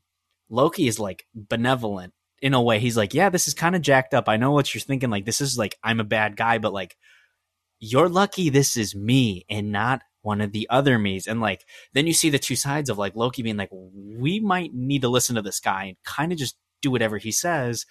[0.54, 2.80] Loki is like benevolent in a way.
[2.80, 4.30] He's like, yeah, this is kind of jacked up.
[4.30, 5.10] I know what you're thinking.
[5.10, 6.96] Like this is like I'm a bad guy, but like
[7.80, 11.26] you're lucky this is me and not one of the other me's.
[11.26, 14.74] And like then you see the two sides of like Loki being like, we might
[14.76, 17.88] need to listen to this guy and kind of just do whatever he says.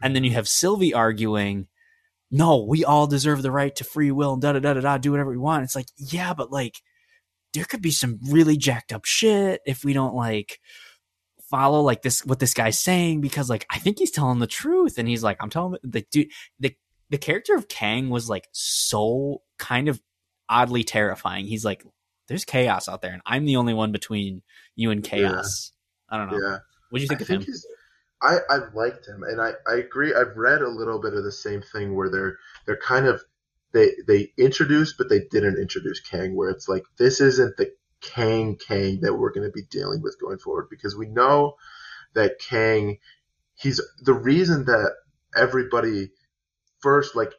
[0.00, 1.66] And then you have Sylvie arguing,
[2.30, 4.98] no, we all deserve the right to free will and da da da da da,
[4.98, 5.64] do whatever we want.
[5.64, 6.76] It's like, yeah, but like
[7.54, 10.60] there could be some really jacked up shit if we don't like
[11.50, 14.98] follow like this what this guy's saying because like I think he's telling the truth
[14.98, 16.30] and he's like I'm telling the dude
[16.60, 16.74] the
[17.10, 20.00] the character of Kang was like so kind of
[20.48, 21.46] oddly terrifying.
[21.46, 21.84] He's like
[22.28, 24.42] there's chaos out there and I'm the only one between
[24.76, 25.72] you and chaos.
[26.10, 26.38] I don't know.
[26.38, 26.58] Yeah.
[26.90, 27.54] What do you think I of think him?
[28.20, 30.14] I I liked him, and I I agree.
[30.14, 33.22] I've read a little bit of the same thing where they're they're kind of
[33.72, 36.34] they they introduced, but they didn't introduce Kang.
[36.34, 40.20] Where it's like this isn't the Kang Kang that we're going to be dealing with
[40.20, 41.56] going forward because we know
[42.14, 42.98] that Kang
[43.54, 44.92] he's the reason that
[45.36, 46.10] everybody
[46.80, 47.32] first like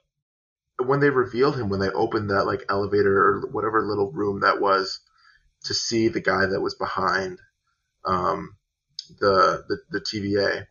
[0.85, 4.61] when they revealed him when they opened that like elevator or whatever little room that
[4.61, 4.99] was
[5.63, 7.39] to see the guy that was behind
[8.05, 8.55] um
[9.19, 10.65] the the, the TVA.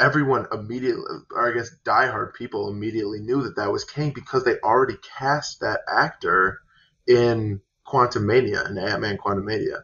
[0.00, 1.02] Everyone immediately,
[1.32, 5.60] or I guess diehard people immediately knew that that was Kang because they already cast
[5.60, 6.60] that actor
[7.06, 9.82] in Quantumania and Ant Man Quantumania.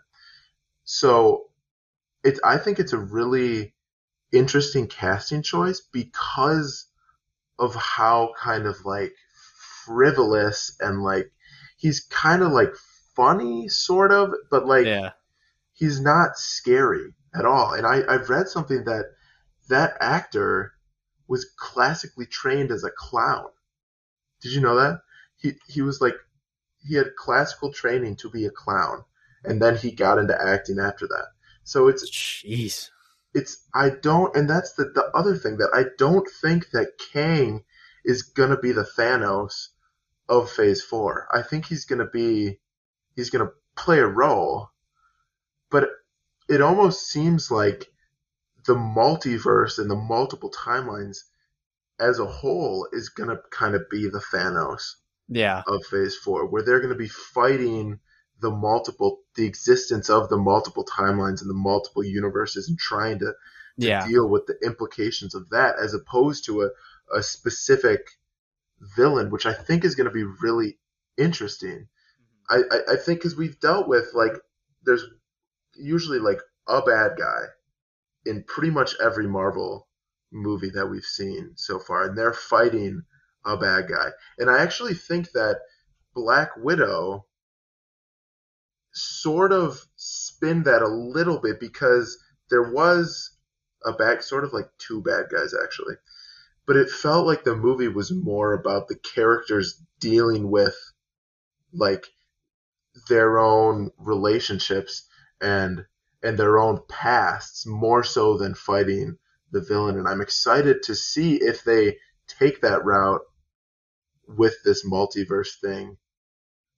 [0.85, 1.47] So,
[2.23, 3.75] it I think it's a really
[4.33, 6.87] interesting casting choice because
[7.59, 9.15] of how kind of like
[9.87, 11.31] frivolous and like
[11.77, 12.75] he's kind of like
[13.15, 15.11] funny sort of, but like yeah.
[15.73, 17.75] he's not scary at all.
[17.75, 19.07] And I, I've read something that
[19.69, 20.73] that actor
[21.29, 23.47] was classically trained as a clown.
[24.43, 25.01] Did you know that?
[25.37, 26.15] He he was like
[26.87, 29.05] he had classical training to be a clown,
[29.45, 31.29] and then he got into acting after that.
[31.65, 32.91] So it's Jeez.
[33.33, 37.65] it's I don't and that's the the other thing that I don't think that Kang
[38.05, 39.69] is gonna be the Thanos
[40.29, 41.29] of Phase Four.
[41.33, 42.61] I think he's gonna be
[43.17, 44.71] he's gonna play a role,
[45.71, 45.89] but
[46.49, 47.91] it almost seems like
[48.67, 51.19] the multiverse and the multiple timelines
[51.99, 54.97] as a whole is gonna kind of be the Thanos
[55.29, 55.63] Yeah.
[55.67, 58.01] of Phase Four, where they're gonna be fighting
[58.41, 63.27] the multiple the existence of the multiple timelines and the multiple universes and trying to
[63.27, 64.07] to Yeah.
[64.07, 66.71] deal with the implications of that as opposed to a,
[67.17, 68.07] a specific
[68.97, 70.79] villain, which I think is going to be really
[71.17, 71.89] interesting.
[72.51, 72.73] Mm-hmm.
[72.73, 74.33] I, I, I think because we've dealt with like
[74.85, 75.05] there's
[75.77, 77.41] usually like a bad guy
[78.27, 79.89] in pretty much every Marvel
[80.33, 83.03] movie that we've seen so far, and they're fighting
[83.45, 84.11] a bad guy.
[84.39, 85.61] And I actually think that
[86.15, 87.27] Black Widow
[88.93, 93.37] sort of spin that a little bit because there was
[93.85, 95.97] a bad, sort of like two bad guys actually,
[96.67, 100.77] but it felt like the movie was more about the characters dealing with
[101.73, 102.07] like
[103.09, 105.09] their own relationships
[105.41, 105.85] and
[106.23, 109.19] and their own pasts more so than fighting
[109.51, 113.21] the villain and I'm excited to see if they take that route
[114.29, 115.97] with this multiverse thing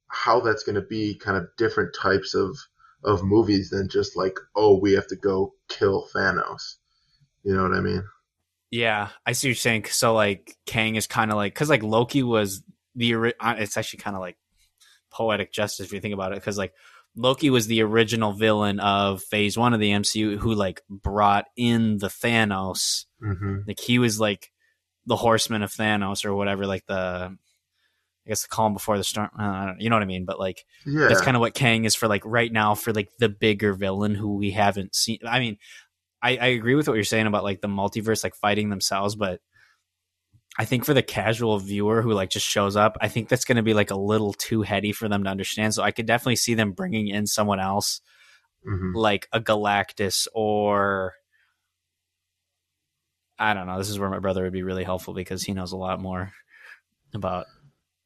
[0.08, 2.56] how that's going to be kind of different types of
[3.04, 6.76] of movies than just like oh we have to go kill Thanos
[7.42, 8.02] you know what I mean
[8.70, 9.86] Yeah, I see what you're saying.
[9.86, 12.62] So like Kang is kind of like because like Loki was
[12.94, 14.36] the uh, it's actually kind of like
[15.10, 16.72] poetic justice if you think about it because like
[17.14, 21.98] Loki was the original villain of Phase One of the MCU who like brought in
[21.98, 23.06] the Thanos.
[23.22, 23.60] mm-hmm.
[23.66, 24.50] Like he was like
[25.06, 26.66] the Horseman of Thanos or whatever.
[26.66, 27.36] Like the
[28.26, 29.30] I guess the calm before the storm.
[29.38, 30.24] Uh, you know what I mean?
[30.24, 33.08] But like yeah that's kind of what Kang is for like right now for like
[33.18, 35.18] the bigger villain who we haven't seen.
[35.26, 35.58] I mean,
[36.22, 39.40] I, I agree with what you're saying about like the multiverse like fighting themselves, but
[40.58, 43.56] I think for the casual viewer who like just shows up, I think that's going
[43.56, 45.74] to be like a little too heady for them to understand.
[45.74, 48.00] So I could definitely see them bringing in someone else
[48.64, 51.14] hmm like a Galactus or
[53.38, 53.78] I don't know.
[53.78, 56.32] This is where my brother would be really helpful because he knows a lot more
[57.14, 57.46] about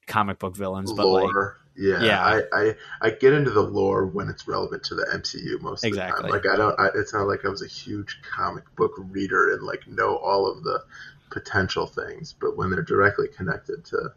[0.07, 0.93] comic book villains.
[0.93, 1.31] But like,
[1.77, 2.23] Yeah, Yeah.
[2.23, 5.93] I, I I get into the lore when it's relevant to the MCU most of
[5.93, 6.29] the time.
[6.29, 9.63] Like I don't, I, it's not like I was a huge comic book reader and
[9.63, 10.83] like know all of the
[11.31, 14.13] potential things, but when they're directly connected to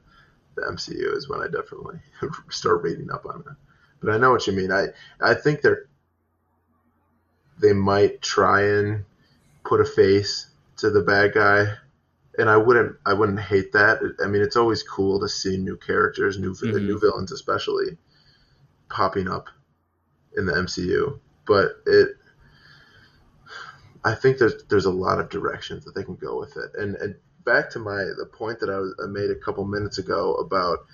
[0.56, 1.99] the MCU is when I definitely
[2.49, 3.56] start reading up on it.
[4.02, 4.71] But I know what you mean.
[4.71, 4.88] I
[5.21, 5.86] I think they're
[7.62, 9.06] they might try and
[9.63, 11.67] put a face to the bad guy
[12.38, 13.99] and I wouldn't I wouldn't hate that.
[14.23, 16.86] I mean, it's always cool to see new characters, new Mhm.
[16.88, 17.97] new villains, especially
[18.89, 19.49] popping up
[20.38, 21.19] in the MCU.
[21.45, 22.17] But it,
[24.03, 26.71] I think there's there's a lot of directions that they can go with it.
[26.75, 29.97] And and back to my the point that I, was, I made a couple minutes
[29.97, 30.86] ago about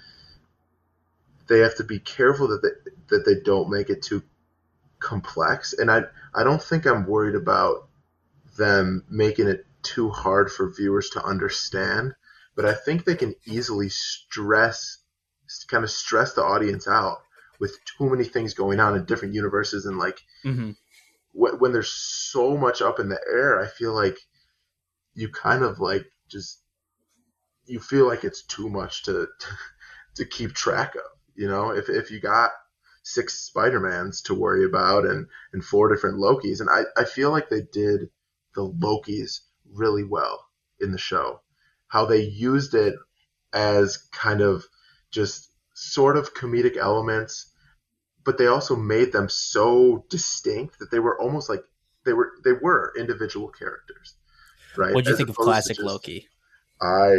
[1.47, 4.23] they have to be careful that they that they don't make it too
[4.99, 5.73] complex.
[5.73, 7.87] And I I don't think I'm worried about
[8.57, 12.13] them making it too hard for viewers to understand,
[12.55, 14.97] but I think they can easily stress,
[15.67, 17.19] kind of stress the audience out
[17.59, 20.71] with too many things going on in different universes and like hmm
[21.31, 24.17] when, when there's so much up in the air, I feel like
[25.13, 26.59] you kind of like just
[27.65, 29.27] you feel like it's too much to
[30.15, 31.01] to keep track of.
[31.35, 32.51] You know, if if you got
[33.03, 37.49] six Spider-Mans to worry about and and four different Lokis, and I I feel like
[37.49, 38.09] they did
[38.55, 39.41] the Lokis
[39.73, 40.45] really well
[40.79, 41.41] in the show.
[41.87, 42.95] How they used it
[43.53, 44.63] as kind of
[45.11, 47.51] just sort of comedic elements,
[48.23, 51.61] but they also made them so distinct that they were almost like
[52.05, 54.15] they were they were individual characters.
[54.77, 54.93] Right?
[54.93, 56.27] What do you As think of classic just- Loki?
[56.81, 57.15] I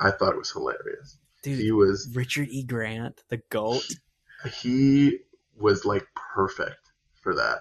[0.00, 1.18] I thought it was hilarious.
[1.42, 2.64] Dude, He was Richard E.
[2.64, 3.86] Grant, the goat.
[4.62, 5.18] he
[5.56, 6.90] was like perfect
[7.22, 7.60] for that.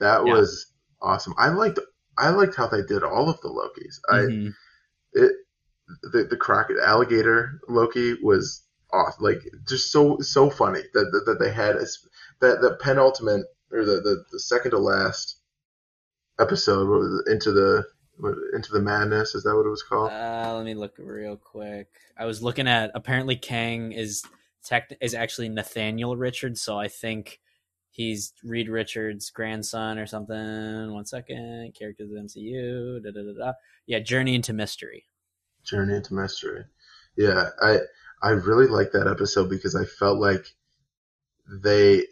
[0.00, 0.32] That Yeah.
[0.34, 1.34] was awesome.
[1.36, 1.78] I liked
[2.18, 4.00] I liked how they did all of the Lokis.
[4.10, 4.54] I Mhm.
[5.12, 5.32] it
[6.02, 11.38] the the crocodile alligator Loki was off Like just so so funny that that, that
[11.40, 11.98] they had as-
[12.40, 15.38] that the penultimate or the, the the second to last
[16.38, 17.84] episode what was it, into the
[18.54, 19.34] into the madness.
[19.34, 20.10] Is that what it was called?
[20.12, 21.88] Uh, let me look real quick.
[22.16, 24.24] I was looking at apparently Kang is
[24.62, 27.40] tech is actually Nathaniel Richards, so I think
[27.94, 30.92] he's Reed Richards' grandson or something.
[30.92, 33.02] One second, characters of the MCU.
[33.02, 33.52] Da, da, da, da.
[33.86, 35.04] Yeah, Journey into Mystery.
[35.64, 36.64] Journey into Mystery.
[37.16, 37.78] Yeah, I
[38.20, 40.44] I really liked that episode because I felt like
[41.62, 42.06] they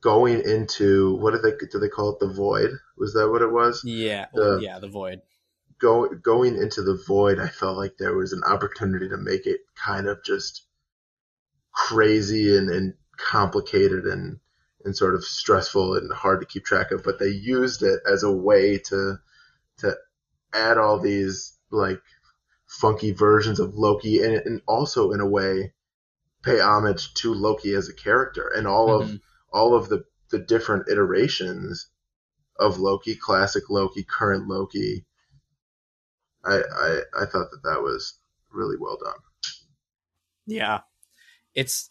[0.00, 2.70] going into what did they do they call it the void?
[2.98, 3.82] Was that what it was?
[3.84, 5.22] Yeah, The- yeah, the Void.
[5.80, 9.60] Go going into the void, I felt like there was an opportunity to make it
[9.82, 10.64] kind of just
[11.72, 12.94] crazy and, and
[13.28, 14.40] complicated and
[14.84, 18.22] and sort of stressful and hard to keep track of, but they used it as
[18.22, 19.18] a way to
[19.78, 19.96] to
[20.54, 22.00] add all these like
[22.66, 25.72] funky versions of Loki and, and also in a way
[26.42, 29.20] pay homage to Loki as a character and all of Mhm.
[29.52, 31.88] all of the the different iterations
[32.58, 35.04] of Loki, classic Loki, current Loki.
[36.44, 38.18] I I, I thought that that was
[38.50, 39.18] really well done.
[40.46, 40.80] Yeah,
[41.54, 41.90] it's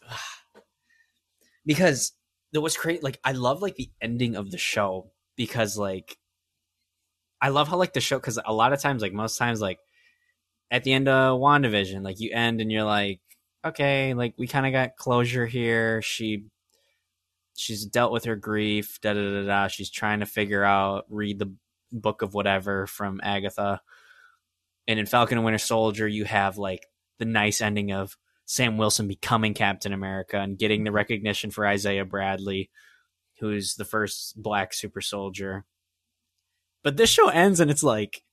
[1.69, 2.13] because
[2.51, 3.03] there was great.
[3.03, 6.17] Like I love like the ending of the show because like
[7.39, 9.77] I love how like the show because a lot of times like most times like
[10.71, 13.19] at the end of Wandavision like you end and you're like
[13.63, 16.01] okay like we kind of got closure here.
[16.01, 16.45] She
[17.55, 18.99] she's dealt with her grief.
[19.03, 19.67] Da da da da.
[19.67, 21.53] She's trying to figure out read the
[21.91, 23.79] book of whatever from Agatha.
[24.88, 26.88] And in Falcon and Winter Soldier, you have like
[27.19, 28.17] the nice ending of
[28.49, 32.71] Sam Wilson becoming Captain America and getting the recognition for Isaiah Bradley,
[33.39, 35.65] who's the first black super soldier.
[36.83, 38.23] But this show ends and it's like,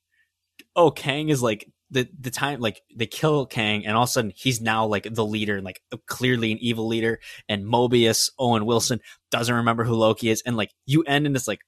[0.75, 4.11] oh, Kang is like the the time like they kill Kang and all of a
[4.11, 7.19] sudden he's now like the leader and like clearly an evil leader.
[7.47, 10.41] And Mobius Owen Wilson doesn't remember who Loki is.
[10.47, 11.61] And like you end and it's like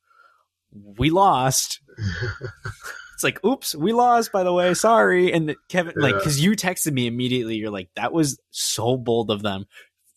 [0.97, 1.81] we lost
[3.19, 4.73] it's like, oops, we lost, by the way.
[4.73, 5.33] Sorry.
[5.33, 9.41] And Kevin, like, because you texted me immediately, you're like, that was so bold of
[9.41, 9.65] them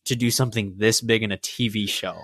[0.05, 2.23] to do something this big in a TV show.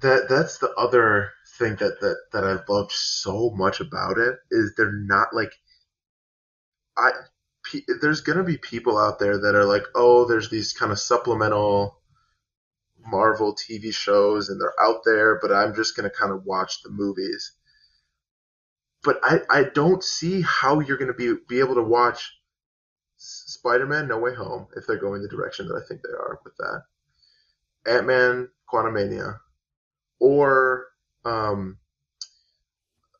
[0.00, 4.72] that that's the other thing that that that I love so much about it is
[4.74, 5.52] they're not like
[6.96, 7.10] I
[7.70, 10.98] pe- there's gonna be people out there that are like oh there's these kind of
[10.98, 12.00] supplemental
[13.04, 16.90] Marvel TV shows and they're out there but I'm just gonna kind of watch the
[16.90, 17.52] movies
[19.04, 22.36] but I I don't see how you're gonna be be able to watch
[23.16, 26.56] Spider-Man No Way Home if they're going the direction that I think they are with
[26.56, 26.82] that
[27.86, 29.38] Ant-Man Quantumania
[30.18, 30.86] or
[31.24, 31.78] um,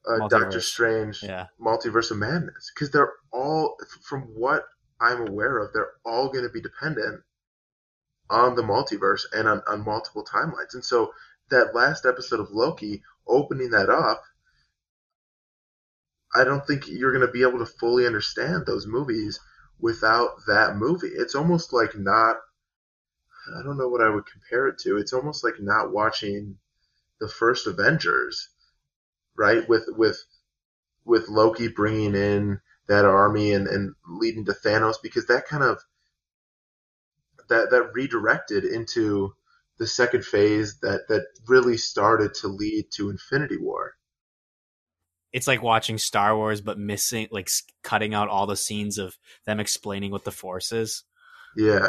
[0.06, 1.46] uh, Doctor Strange, Yeah.
[1.60, 4.64] Multiverse of Madness, because they're all, from what
[5.00, 7.22] I'm aware of, they're all going to be dependent
[8.28, 10.74] on the multiverse and on, on multiple timelines.
[10.74, 11.12] And so
[11.50, 14.22] that last episode of Loki opening that up,
[16.34, 19.40] I don't think you're going to be able to fully understand those movies
[19.80, 21.08] without that movie.
[21.08, 22.36] It's almost like not,
[23.58, 24.96] I don't know what I would compare it to.
[24.96, 26.58] It's almost like not watching
[27.18, 28.48] the first Avengers,
[29.36, 29.68] right?
[29.68, 30.22] With, with,
[31.04, 35.78] with Loki bringing in that army and, and leading to Thanos because that kind of,
[37.48, 39.34] that, that redirected into
[39.78, 43.96] the second phase that, that really started to lead to Infinity War
[45.32, 47.50] it's like watching Star Wars, but missing like
[47.82, 49.16] cutting out all the scenes of
[49.46, 51.04] them explaining what the Force is.
[51.56, 51.88] Yeah,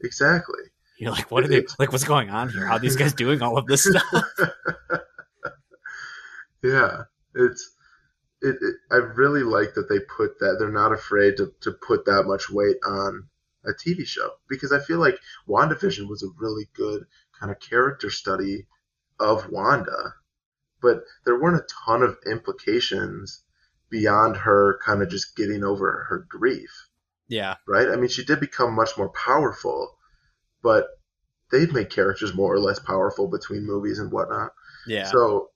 [0.00, 0.60] exactly.
[0.98, 1.92] You're like, what are they like?
[1.92, 2.66] What's going on here?
[2.66, 4.04] How are these guys doing all of this stuff?
[6.62, 7.02] yeah,
[7.34, 7.72] it's
[8.40, 10.56] it, it, I really like that they put that.
[10.58, 13.28] They're not afraid to to put that much weight on
[13.64, 15.18] a TV show because I feel like
[15.48, 17.04] WandaVision was a really good
[17.38, 18.66] kind of character study
[19.20, 20.14] of Wanda
[20.82, 23.42] but there weren't a ton of implications
[23.88, 26.88] beyond her kind of just getting over her grief.
[27.28, 27.56] Yeah.
[27.66, 27.88] Right?
[27.88, 29.96] I mean, she did become much more powerful,
[30.62, 30.88] but
[31.50, 34.52] they've made characters more or less powerful between movies and whatnot.
[34.86, 35.04] Yeah.
[35.04, 35.50] So,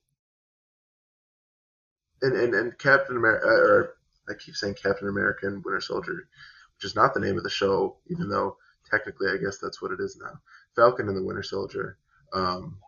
[2.23, 3.95] and, and, and Captain America, or
[4.29, 6.29] I keep saying Captain America and Winter Soldier,
[6.77, 8.57] which is not the name of the show, even though
[8.91, 10.41] technically I guess that's what it is now.
[10.77, 11.99] Falcon and the Winter Soldier.
[12.33, 12.79] Um,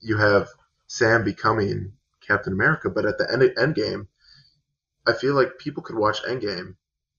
[0.00, 0.48] you have
[0.86, 1.92] Sam becoming
[2.26, 2.90] Captain America.
[2.90, 4.08] But at the end of Endgame,
[5.06, 6.76] I feel like people could watch Endgame,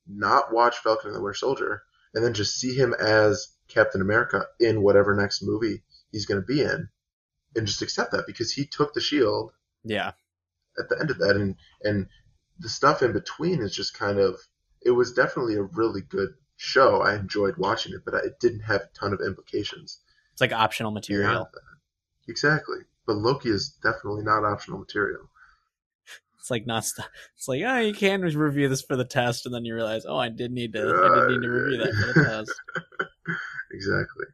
[0.07, 4.45] not watch Falcon and the Winter Soldier, and then just see him as Captain America
[4.59, 6.89] in whatever next movie he's going to be in,
[7.55, 9.51] and just accept that because he took the shield.
[9.83, 10.11] Yeah.
[10.77, 12.07] At the end of that, and and
[12.59, 14.39] the stuff in between is just kind of.
[14.81, 17.01] It was definitely a really good show.
[17.01, 19.99] I enjoyed watching it, but it didn't have a ton of implications.
[20.33, 21.31] It's like optional material.
[21.31, 21.59] Yeah,
[22.27, 22.77] Exactly
[23.07, 25.29] but Loki is definitely not optional material.
[26.37, 26.85] It's like not.
[26.85, 30.05] St- it's like oh, you can review this for the test, and then you realize,
[30.05, 30.81] oh, I did need to.
[30.81, 32.61] I did need to review that for the test.
[33.71, 34.25] exactly.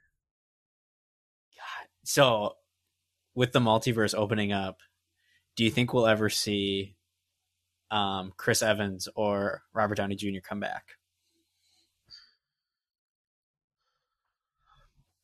[1.56, 1.88] God.
[2.04, 2.56] So,
[3.36, 4.80] with the multiverse opening up,
[5.56, 6.96] do you think we'll ever see
[7.90, 10.40] um, Chris Evans or Robert Downey Jr.
[10.44, 10.98] come back?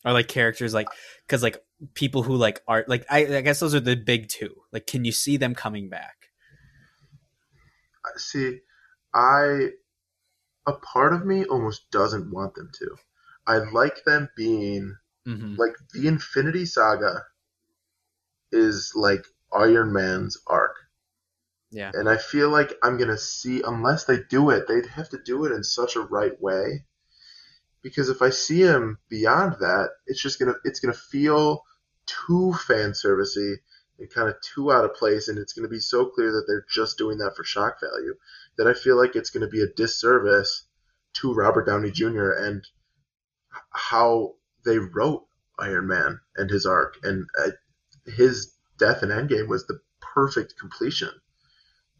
[0.06, 0.88] or like characters like
[1.26, 1.58] because like
[1.94, 4.56] people who like art like I, I guess those are the big two.
[4.72, 6.16] Like can you see them coming back?
[8.18, 8.60] See
[9.14, 9.70] i
[10.68, 12.96] a part of me almost doesn't want them to.
[13.48, 14.96] I like them being
[15.28, 15.56] mm-hmm.
[15.56, 17.24] like the infinity saga
[18.52, 20.76] is like iron man's arc.
[21.72, 21.92] Yeah.
[21.94, 25.46] And i feel like i'm gonna see unless they do it they'd have to do
[25.46, 26.86] it in such a right way.
[27.82, 31.64] Because if I see him beyond that, it's just gonna it's gonna feel
[32.28, 33.56] too fan servicey
[33.98, 36.66] and kind of too out of place, and it's gonna be so clear that they're
[36.70, 38.16] just doing that for shock value
[38.58, 40.66] that I feel like it's gonna be a disservice
[41.14, 42.32] to Robert Downey Jr.
[42.32, 42.66] and
[43.72, 45.26] how they wrote
[45.58, 47.52] Iron Man and his arc, and uh,
[48.06, 51.12] his death in Endgame was the perfect completion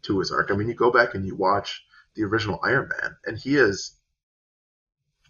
[0.02, 0.50] to his arc.
[0.50, 1.84] I mean, you go back and you watch
[2.14, 3.96] the original Iron Man, and he is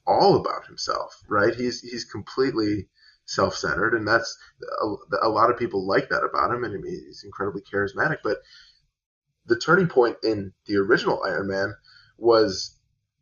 [0.07, 1.55] all about himself, right?
[1.55, 2.89] He's he's completely
[3.31, 4.37] self-centered, and that's
[4.83, 4.87] a,
[5.23, 8.19] a lot of people like that about him, and he's incredibly charismatic.
[8.25, 8.39] But
[9.47, 11.75] the turning point in the original Iron Man
[12.19, 12.77] was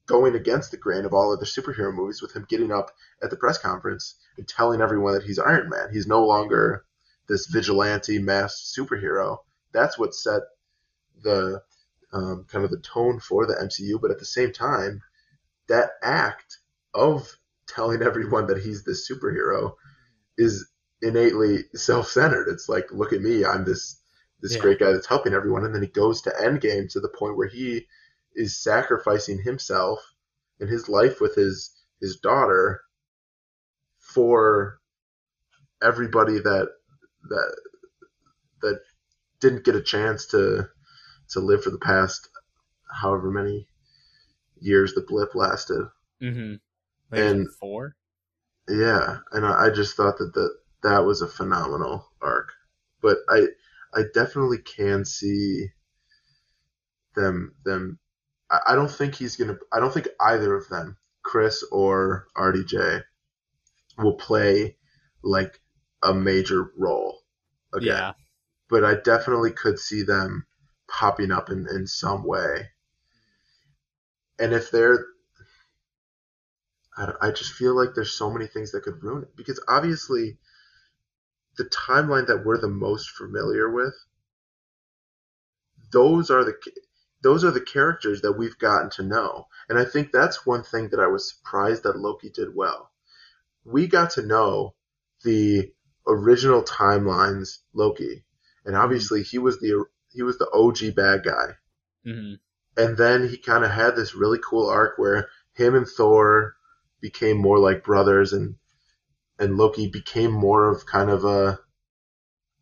[0.07, 2.91] going against the grain of all other superhero movies, with him getting up
[3.23, 5.91] at the press conference and telling everyone that he's Iron Man.
[5.93, 6.85] He's no longer
[7.29, 9.39] this vigilante masked superhero.
[9.73, 10.41] That's what set
[11.23, 11.63] the
[12.15, 14.01] um, kind of the tone for the MCU.
[14.01, 15.03] But at the same time,
[15.69, 16.59] that act
[16.95, 17.31] of
[17.67, 19.75] telling everyone that he's this superhero
[20.39, 20.67] is
[21.03, 22.49] innately self-centered.
[22.49, 24.01] It's like, look at me, I'm this
[24.41, 24.61] this yeah.
[24.61, 27.49] great guy that's helping everyone, and then he goes to Endgame to the point where
[27.49, 27.87] he
[28.37, 29.99] is sacrificing himself
[30.61, 32.81] and his life with his his daughter
[33.99, 34.79] for
[35.83, 36.69] everybody that
[37.29, 37.57] that
[38.63, 38.81] that
[39.41, 40.69] didn't get a chance to
[41.31, 42.29] to live for the past
[42.91, 43.67] however many
[44.61, 45.85] years the blip lasted.
[46.23, 46.55] Mm-hmm
[47.13, 47.97] and four.
[48.69, 50.51] Yeah, and I, I just thought that the,
[50.83, 52.53] that was a phenomenal arc,
[53.01, 53.47] but I
[53.95, 55.69] I definitely can see
[57.15, 57.99] them them.
[58.51, 59.59] I, I don't think he's gonna.
[59.73, 63.03] I don't think either of them, Chris or RDJ,
[63.99, 64.77] will play
[65.23, 65.61] like
[66.03, 67.21] a major role
[67.75, 67.89] again.
[67.89, 68.13] Yeah.
[68.71, 70.47] But I definitely could see them
[70.89, 72.69] popping up in, in some way.
[74.39, 75.07] And if they're
[76.99, 80.39] I, I just feel like there's so many things that could ruin it because obviously
[81.57, 83.95] the timeline that we're the most familiar with
[85.93, 86.55] those are the
[87.23, 89.47] those are the characters that we've gotten to know.
[89.69, 92.91] And i think that's one thing that i was surprised that loki did well.
[93.65, 94.75] We got to know
[95.25, 95.73] the
[96.07, 98.25] original timelines loki
[98.65, 101.57] and obviously he was the he was the og bad guy.
[102.05, 102.35] Hmm
[102.79, 106.55] and then he kind of had this really cool arc where him and Thor
[107.01, 108.57] became more like brothers, and
[109.39, 111.61] and Loki became more of kind of a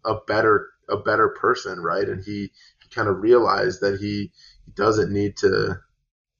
[0.04, 2.08] a better a better person, right?
[2.08, 4.30] And he, he kind of realized that he,
[4.64, 5.80] he doesn't need to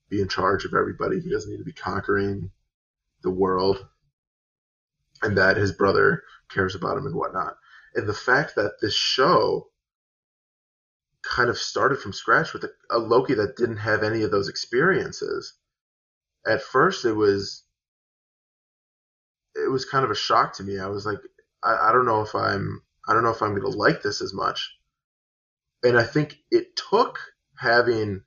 [0.08, 1.20] be in charge of everybody.
[1.20, 2.50] He doesn't need to be conquering
[3.22, 3.84] the world,
[5.22, 7.56] and that his brother cares about him and whatnot.
[7.94, 9.68] And the fact that this show
[11.22, 14.48] kind of started from scratch with a, a Loki that didn't have any of those
[14.48, 15.54] experiences.
[16.46, 17.64] At first, it was
[19.64, 20.78] it was kind of a shock to me.
[20.78, 21.18] I was like,
[21.62, 24.20] I, I don't know if I'm I don't know if I'm going to like this
[24.20, 24.76] as much.
[25.82, 27.18] And I think it took
[27.58, 28.22] having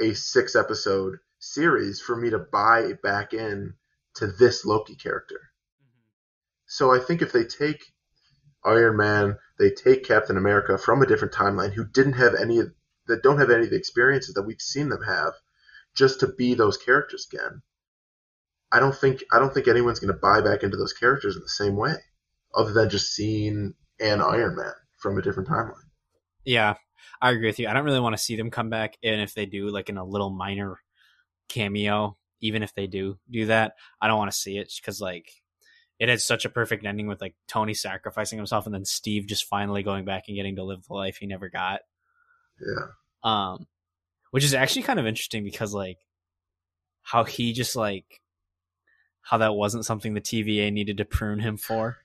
[0.00, 3.74] a six episode series for me to buy back in
[4.14, 5.40] to this Loki character.
[5.82, 5.98] Mm-hmm.
[6.66, 7.84] So I think if they take
[8.64, 12.72] Iron Man, they take Captain America from a different timeline who didn't have any of
[13.08, 15.32] that don't have any of the experiences that we've seen them have
[15.94, 17.62] just to be those characters again.
[18.72, 21.42] I don't think I don't think anyone's going to buy back into those characters in
[21.42, 21.94] the same way
[22.54, 25.74] other than just seeing an Iron Man from a different timeline.
[26.44, 26.74] Yeah,
[27.20, 27.68] I agree with you.
[27.68, 29.98] I don't really want to see them come back, and if they do, like in
[29.98, 30.78] a little minor
[31.48, 35.30] cameo, even if they do do that, I don't want to see it because like
[35.98, 39.44] it had such a perfect ending with like Tony sacrificing himself and then Steve just
[39.44, 41.80] finally going back and getting to live the life he never got.
[42.60, 42.86] Yeah.
[43.22, 43.66] Um,
[44.30, 45.98] which is actually kind of interesting because like
[47.02, 48.21] how he just like
[49.22, 51.98] how that wasn't something the TVA needed to prune him for.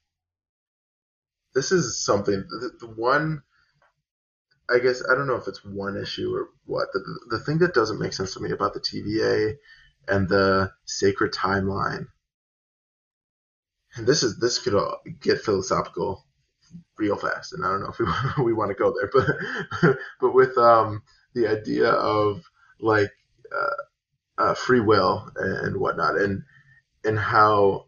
[1.54, 3.42] This is something the, the one
[4.70, 6.88] I guess I don't know if it's one issue or what.
[6.94, 9.56] The, the thing that doesn't make sense to me about the TVA
[10.08, 12.08] and the sacred timeline,
[13.96, 14.78] and this is this could
[15.22, 16.26] get philosophical
[16.98, 19.10] real fast, and I don't know if we we want to go there,
[19.82, 21.02] but but with um
[21.34, 22.44] the idea of
[22.80, 23.12] like
[23.56, 26.44] uh, uh, free will and whatnot, and
[27.08, 27.88] and how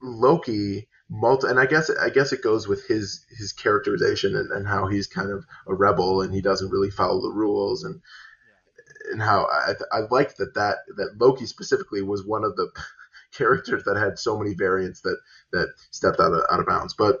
[0.00, 4.66] Loki multi and I guess I guess it goes with his his characterization and, and
[4.66, 8.00] how he's kind of a rebel and he doesn't really follow the rules and
[9.10, 12.70] and how I I liked that that that Loki specifically was one of the
[13.32, 15.18] characters that had so many variants that
[15.52, 16.94] that stepped out of out of bounds.
[16.94, 17.18] But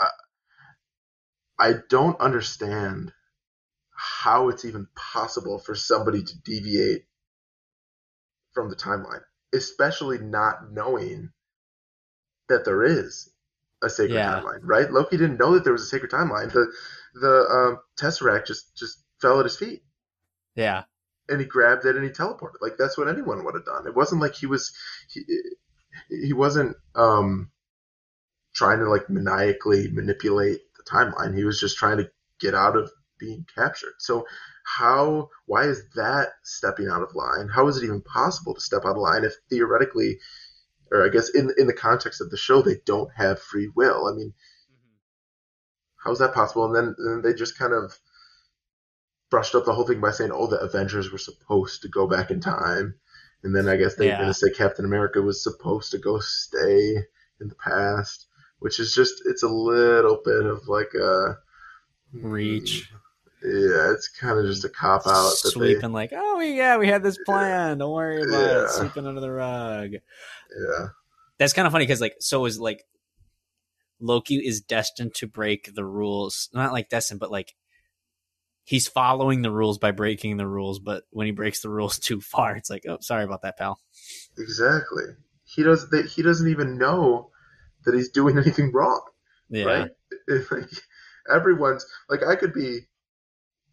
[0.00, 0.08] I,
[1.58, 3.12] I don't understand
[3.94, 7.04] how it's even possible for somebody to deviate
[8.54, 9.22] from the timeline,
[9.54, 11.30] especially not knowing
[12.48, 13.30] that there is
[13.82, 14.40] a sacred Yeah.
[14.40, 14.90] timeline, right?
[14.90, 16.52] Loki didn't know that there was a sacred timeline.
[16.52, 16.72] The
[17.14, 19.82] the um, Tesseract just just fell at his feet,
[20.54, 20.84] Yeah.
[21.28, 22.60] and he grabbed it and he teleported.
[22.60, 23.86] Like that's what anyone would have done.
[23.86, 24.72] It wasn't like he was
[25.08, 25.24] he
[26.08, 27.50] he wasn't um
[28.54, 31.36] trying to like maniacally manipulate the timeline.
[31.36, 33.94] He was just trying to get out of being captured.
[33.98, 34.26] So
[34.78, 37.48] how why is that stepping out of line?
[37.48, 40.18] How is it even possible to step out of line if theoretically
[40.90, 44.06] or I guess in in the context of the show they don't have free will?
[44.06, 44.96] I mean, mm-hmm.
[46.04, 46.66] how is that possible?
[46.66, 47.98] And then, and then they just kind of
[49.30, 52.30] brushed up the whole thing by saying, "Oh, the Avengers were supposed to go back
[52.30, 52.94] in time,"
[53.42, 54.16] and then I guess they're Yeah.
[54.18, 56.96] going to say Captain America was supposed to go stay
[57.40, 58.26] in the past,
[58.58, 61.38] which is just it's a little bit of like a
[62.12, 62.90] hmm, Reach.
[63.42, 66.88] Yeah, it's kind of just a cop out that they, Sweeping like, oh yeah, we
[66.88, 67.78] had this plan.
[67.78, 68.64] Don't worry about Yeah.
[68.64, 68.70] it.
[68.70, 69.92] Sweeping under the rug.
[69.92, 70.86] yeah,
[71.38, 72.84] That's kind of funny because like so is like
[74.00, 76.48] Loki is destined to break the rules.
[76.52, 77.54] Not like destined, but like
[78.64, 80.78] he's following the rules by breaking the rules.
[80.78, 83.78] But when he breaks the rules too far, it's like, oh, sorry about that, pal.
[84.38, 85.04] exactly.
[85.44, 86.06] He does that.
[86.06, 87.30] He doesn't even know
[87.84, 89.00] that he's doing anything wrong.
[89.48, 89.90] Yeah, right?
[90.50, 90.68] Like
[91.32, 92.80] everyone's like I could be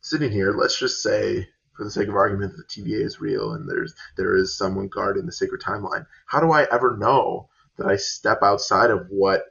[0.10, 0.54] sitting here.
[0.54, 3.94] Let's just say, for the sake of argument, that the TVA is real and there's
[4.16, 6.06] there is someone guarding the sacred timeline.
[6.26, 9.46] How do I ever know that I step outside of what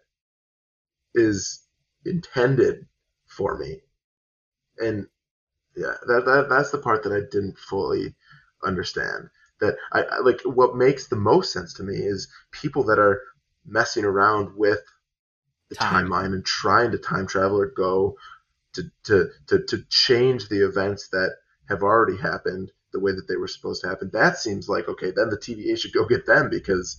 [1.15, 1.63] is
[2.05, 2.87] intended
[3.27, 3.81] for me?
[4.79, 5.07] And
[5.77, 8.15] yeah, that, that that's the part that I didn't fully
[8.65, 9.29] understand.
[9.61, 13.23] That I, I like what makes the most sense to me is people that are
[13.65, 14.81] messing around with
[15.69, 16.07] the Time.
[16.07, 18.17] timeline and trying to time travel or go
[18.77, 21.33] to, to, to, to change the events that
[21.69, 22.71] have already happened.
[22.93, 24.09] the way that they were supposed to happen.
[24.13, 25.11] That seems like okay.
[25.15, 26.97] Then the TVA should go get them because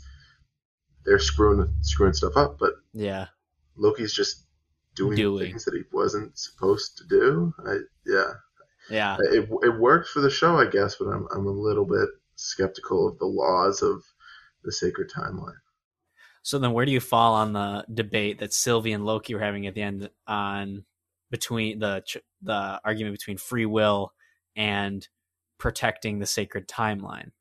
[1.05, 2.57] they're screwing screwing stuff up.
[2.59, 3.27] But Yeah.
[3.75, 4.43] Loki's just
[4.95, 5.45] doing, Doing.
[5.51, 7.53] things that he wasn't supposed to do.
[7.65, 8.33] I, yeah,
[8.89, 9.17] Yeah.
[9.31, 13.07] it it worked for the show, I guess, but I'm I'm a little bit skeptical
[13.07, 14.03] of the laws of
[14.63, 15.57] the sacred timeline.
[16.43, 19.65] So then, where do you fall on the debate that Sylvie and Loki were having
[19.67, 20.83] at the end on
[21.29, 22.03] between the
[22.41, 24.13] the argument between free will
[24.55, 25.07] and
[25.57, 27.31] protecting the sacred timeline?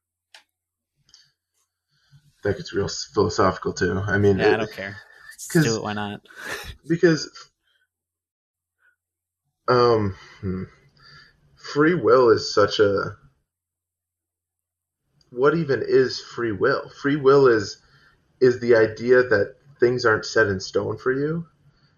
[2.39, 3.99] I think it's real philosophical too.
[4.07, 4.97] I mean, Yeah, I don't care.
[5.35, 5.83] Let's 'cause- do it.
[5.83, 6.21] Why not?
[6.89, 7.29] because
[9.69, 10.63] um hmm,
[11.57, 13.17] free will is such a
[15.31, 17.83] what even is free will free will is
[18.41, 21.45] is the idea that things aren't set in stone for you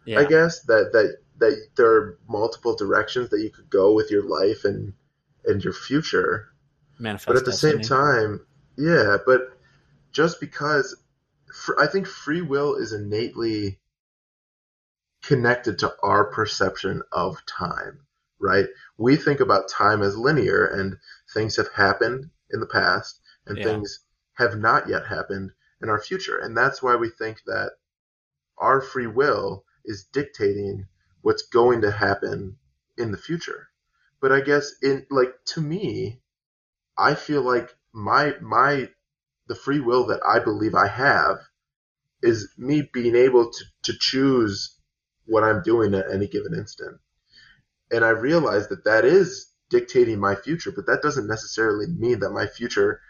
[0.06, 0.20] Yeah.
[0.20, 4.22] i guess that that that there are multiple directions that you could go with your
[4.22, 4.94] life and
[5.44, 6.48] and your future.
[6.98, 8.44] Manifest but at the same time
[8.76, 9.56] yeah but
[10.10, 10.96] just because
[11.52, 13.78] fr- i think free will is innately
[15.22, 18.00] connected to our perception of time
[18.38, 18.66] right?
[18.96, 20.96] We think about time as linear and
[21.34, 23.64] things have happened in the past and Yeah.
[23.64, 24.00] things
[24.34, 26.38] have not yet happened in our future.
[26.38, 27.72] And that's why we think that
[28.56, 30.86] our free will is dictating
[31.28, 32.56] what's going to happen
[32.96, 33.68] in the future
[34.20, 36.20] but i guess in like to me
[36.98, 38.90] I feel like my my
[39.46, 41.38] the free will that I believe I have
[42.22, 44.76] is me being able to, to choose
[45.26, 46.98] what I'm doing at any given instant.
[47.90, 52.30] And I realize that that is dictating my future, but that doesn't necessarily mean that
[52.30, 53.00] my future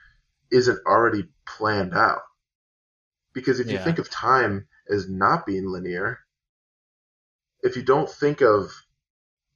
[0.52, 2.20] isn't already planned out.
[3.32, 6.20] Because if you think of time as not being linear,
[7.62, 8.70] if you don't think of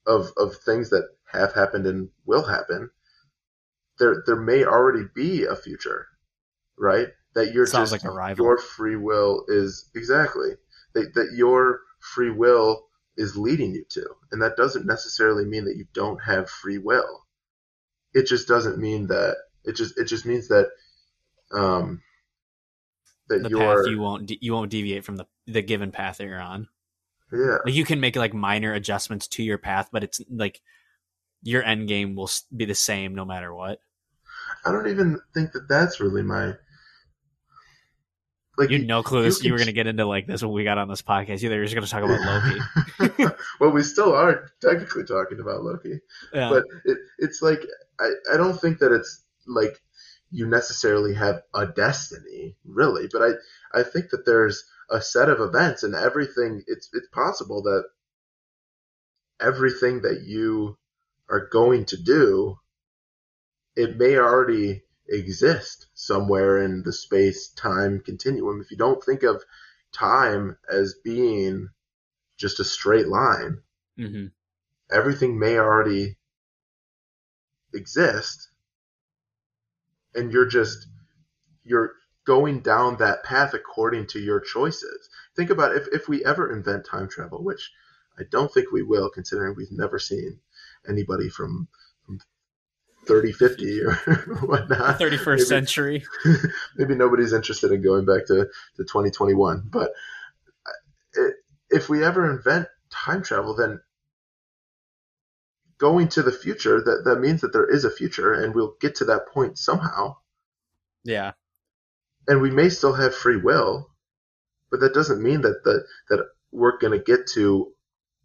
[0.07, 2.91] of of things that have happened and will happen,
[3.99, 6.07] there there may already be a future,
[6.79, 7.09] right?
[7.35, 8.45] That you're Sounds just like Arrival.
[8.45, 10.51] your free will is exactly
[10.95, 12.87] that that your free will
[13.17, 17.27] is leading you to, and that doesn't necessarily mean that you don't have free will.
[18.15, 20.69] It just doesn't mean that it just it just means that
[21.53, 22.03] um
[23.29, 26.25] that the path you won't de- you won't deviate from the the given path that
[26.27, 26.69] you're on.
[27.33, 30.61] Yeah Like you can make like minor adjustments to your path, but it's like
[31.43, 33.81] your end game will be the same no matter what.
[34.65, 36.55] I don't even think that that's really my
[38.59, 40.53] like You had no clue you you, were going to get into like this when
[40.53, 41.43] we got on this podcast.
[41.43, 42.21] Either you're just going to talk about
[43.19, 43.35] Loki.
[43.61, 46.01] well, we still are technically talking about Loki,
[46.35, 46.51] Yeah.
[46.51, 47.61] but it, it's like
[47.99, 49.81] I, I don't think that it's like
[50.31, 53.09] you necessarily have a destiny, really.
[53.11, 56.63] But I I think that there's a set of events and everything.
[56.69, 57.85] It's it's possible that
[59.41, 60.79] everything that you
[61.29, 62.59] are going to do,
[63.77, 68.61] it may already exist somewhere in the space time continuum.
[68.61, 69.43] If you don't think of
[69.93, 71.69] time as being
[72.37, 73.63] just a straight line,
[73.97, 74.27] hmm
[74.91, 76.17] everything may already
[77.75, 78.51] exist
[80.15, 80.87] and you're just
[81.65, 81.95] you're
[82.25, 86.85] going down that path according to your choices think about if, if we ever invent
[86.85, 87.71] time travel which
[88.19, 90.39] i don't think we will considering we've never seen
[90.89, 91.67] anybody from,
[92.07, 92.21] from
[93.07, 93.93] 30 50 or
[94.47, 96.05] whatnot 31st Maybe- century.
[96.77, 98.47] maybe nobody's interested in going back to,
[98.77, 99.91] to 2021 but
[100.67, 100.71] uh,
[101.15, 101.35] it,
[101.71, 103.81] if we ever invent time travel then
[105.79, 108.95] going to the future that, that means that there is a future and we'll get
[108.97, 110.15] to that point somehow
[111.03, 111.33] Yeah.
[112.29, 113.89] And we may still have free will
[114.71, 117.73] but that doesn't mean that the, that we're going to get to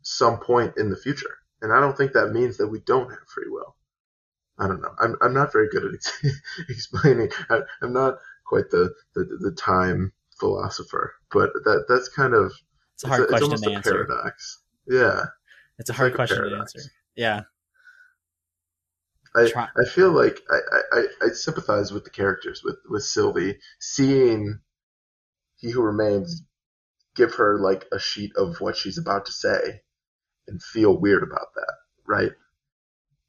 [0.01, 1.35] some point in the future.
[1.61, 3.75] And i don't think that means that we don't have free will.
[4.57, 4.93] I don't know.
[4.99, 6.23] I'm, I'm not very good at ex-
[6.69, 7.29] explaining.
[7.49, 12.53] I, i'm not quite the, the, the time philosopher but that that's kind of
[12.93, 13.91] It's a hard it's question almost to a answer.
[14.05, 14.59] paradox.
[14.87, 15.23] Yeah.
[15.79, 16.79] It's a hard like a question to answer.
[17.15, 17.41] Yeah.
[19.37, 20.59] I, Try- I feel like I,
[20.99, 24.59] I, I sympathize with the characters with with Sylvie seeing
[25.57, 26.43] he who remains
[27.15, 29.81] give her like a sheet of what she's about to say
[30.47, 31.73] and feel weird about that
[32.07, 32.31] right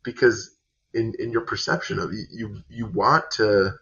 [0.04, 0.54] because
[0.94, 3.72] in in your perception of you you, you want to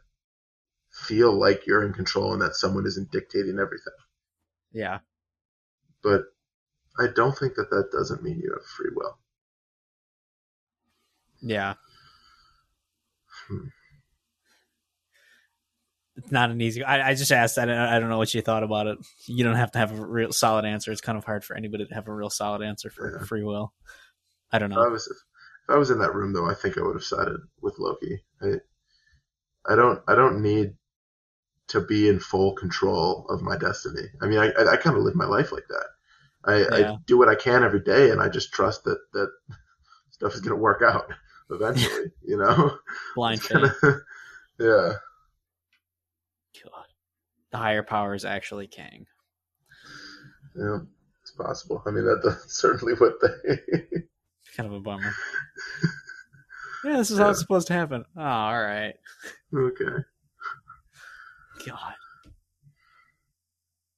[0.91, 3.93] feel like you're in control and that someone isn't dictating everything
[4.72, 5.01] Yeah.
[6.03, 6.22] but
[6.99, 9.18] I don't think that that doesn't mean you have free will
[11.43, 11.74] Yeah.
[16.16, 16.82] It's not an easy.
[16.82, 17.59] I, I just asked.
[17.59, 18.99] I don't, I don't know what you thought about it.
[19.26, 20.90] You don't have to have a real solid answer.
[20.90, 23.26] It's kind of hard for anybody to have a real solid answer for Yeah.
[23.26, 23.74] free will.
[24.51, 24.84] I don't If know.
[24.84, 25.16] I was if,
[25.68, 28.22] If I was in that room though, I think I would have sided with Loki.
[28.40, 28.55] I,
[29.68, 30.74] I don't I don't need
[31.68, 34.09] to be in full control of my destiny.
[34.22, 35.86] I mean, I I, I kind of live my life like that.
[36.44, 36.92] I, Yeah.
[36.92, 39.28] I do what I can every day, and I just trust that that
[40.12, 41.11] stuff is going to work out
[41.51, 42.11] eventually.
[42.24, 42.76] you know?
[43.14, 43.72] Blind faith.
[44.61, 44.92] yeah.
[46.62, 46.86] God.
[47.51, 49.07] The higher power is actually Kang.
[50.57, 50.78] Yeah.
[51.22, 51.82] It's possible.
[51.86, 53.57] I mean, that, that's certainly what they.
[54.57, 55.12] Kind of a bummer.
[56.84, 58.05] yeah, this is how it's supposed to happen.
[58.16, 58.94] Oh, all right.
[59.55, 60.05] okay.
[61.66, 61.94] God.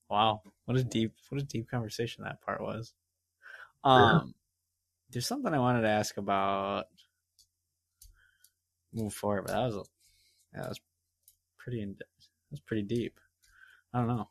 [0.08, 0.40] Wow.
[0.64, 2.92] What a deep what a deep conversation that part was.
[3.84, 4.34] Um
[5.10, 6.86] there's something I wanted to ask about
[8.92, 9.84] move forward, but that was a,
[10.54, 10.80] yeah, that was
[11.58, 12.06] pretty in, that
[12.52, 13.20] was pretty deep.
[13.94, 14.30] I don't know.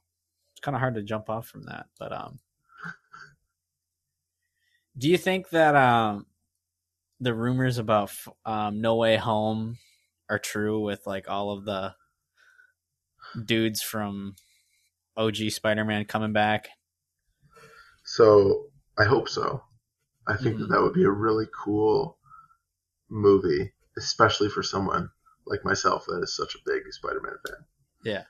[0.54, 2.40] It's kind of hard to jump off from that, but um
[4.98, 6.26] do you think that um
[7.20, 8.14] the rumors about
[8.46, 9.80] um No Way Home
[10.30, 11.96] are true with like all of the
[13.46, 14.36] dudes from
[15.16, 16.70] OG Spider-Man coming back?
[18.06, 19.64] So I hope so.
[20.28, 20.60] I think Mhm.
[20.60, 22.20] that that would be a really cool
[23.10, 25.10] movie, especially for someone
[25.46, 27.66] like myself that is such a big Spider-Man fan.
[28.04, 28.24] Yeah.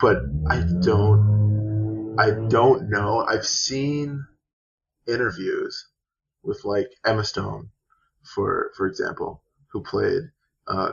[0.00, 0.18] But
[0.48, 3.24] I don't, I don't know.
[3.24, 4.24] I've seen
[5.06, 5.88] interviews
[6.42, 7.70] with like Emma Stone,
[8.22, 10.22] for for example, who played
[10.66, 10.92] uh,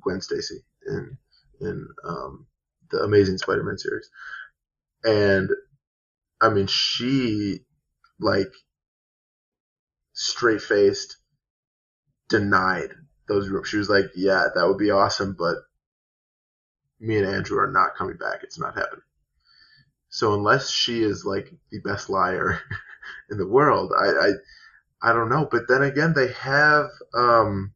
[0.00, 1.18] Gwen Stacy in
[1.60, 2.46] in um,
[2.90, 4.08] the Amazing Spider-Man series,
[5.04, 5.50] and
[6.40, 7.60] I mean she
[8.20, 8.52] like
[10.12, 11.16] straight faced
[12.32, 12.90] denied
[13.28, 13.68] those rumors.
[13.68, 15.56] She was like, "Yeah, that would be awesome, but
[16.98, 18.42] me and Andrew are not coming back.
[18.42, 19.04] It's not happening."
[20.08, 22.60] So unless she is like the best liar
[23.30, 25.48] in the world, I, I I don't know.
[25.50, 27.74] But then again, they have um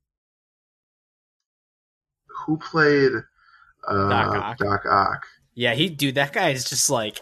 [2.45, 3.13] who played
[3.87, 4.59] uh, Doc Ock.
[4.59, 5.27] Doc Ock.
[5.55, 7.21] Yeah, he dude, that guy is just like,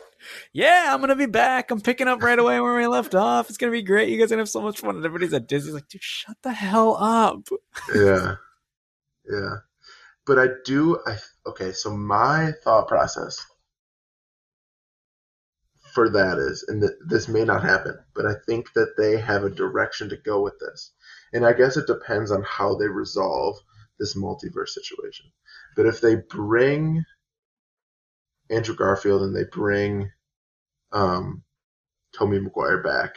[0.52, 1.70] yeah, I'm gonna be back.
[1.70, 3.48] I'm picking up right away where we left off.
[3.48, 4.08] It's gonna be great.
[4.08, 4.96] You guys are gonna have so much fun.
[4.96, 7.48] And everybody's at Disney's like, dude, shut the hell up.
[7.94, 8.36] yeah,
[9.30, 9.56] yeah.
[10.26, 10.98] But I do.
[11.06, 11.16] I
[11.46, 11.72] okay.
[11.72, 13.44] So my thought process
[15.94, 19.44] for that is, and th- this may not happen, but I think that they have
[19.44, 20.92] a direction to go with this,
[21.32, 23.56] and I guess it depends on how they resolve
[23.98, 25.26] this multiverse situation.
[25.76, 27.04] But if they bring
[28.50, 30.10] Andrew Garfield and they bring
[30.92, 31.42] um,
[32.16, 33.16] Tobey Maguire back,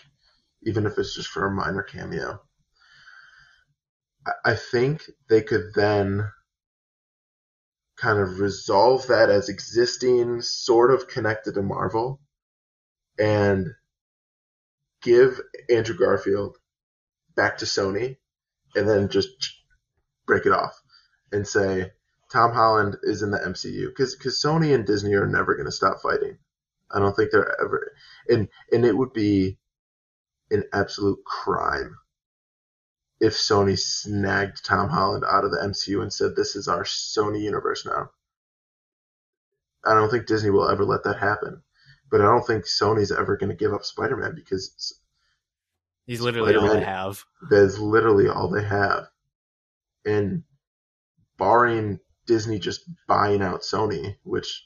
[0.63, 2.41] even if it's just for a minor cameo,
[4.43, 6.29] I think they could then
[7.97, 12.19] kind of resolve that as existing, sort of connected to Marvel,
[13.17, 13.67] and
[15.01, 16.57] give Andrew Garfield
[17.35, 18.17] back to Sony,
[18.75, 19.29] and then just
[20.25, 20.79] break it off
[21.31, 21.91] and say
[22.31, 25.71] Tom Holland is in the MCU because because Sony and Disney are never going to
[25.71, 26.37] stop fighting.
[26.91, 27.91] I don't think they're ever,
[28.29, 29.57] and and it would be
[30.51, 31.97] an absolute crime
[33.19, 37.41] if Sony snagged Tom Holland out of the MCU and said this is our Sony
[37.41, 38.11] universe now.
[39.85, 41.63] I don't think Disney will ever let that happen.
[42.09, 45.01] But I don't think Sony's ever going to give up Spider-Man because
[46.05, 46.83] He's literally all I Spider-Man.
[46.83, 47.25] have.
[47.41, 49.07] that's literally all they have.
[50.05, 50.43] And
[51.37, 54.63] barring Disney just buying out Sony, which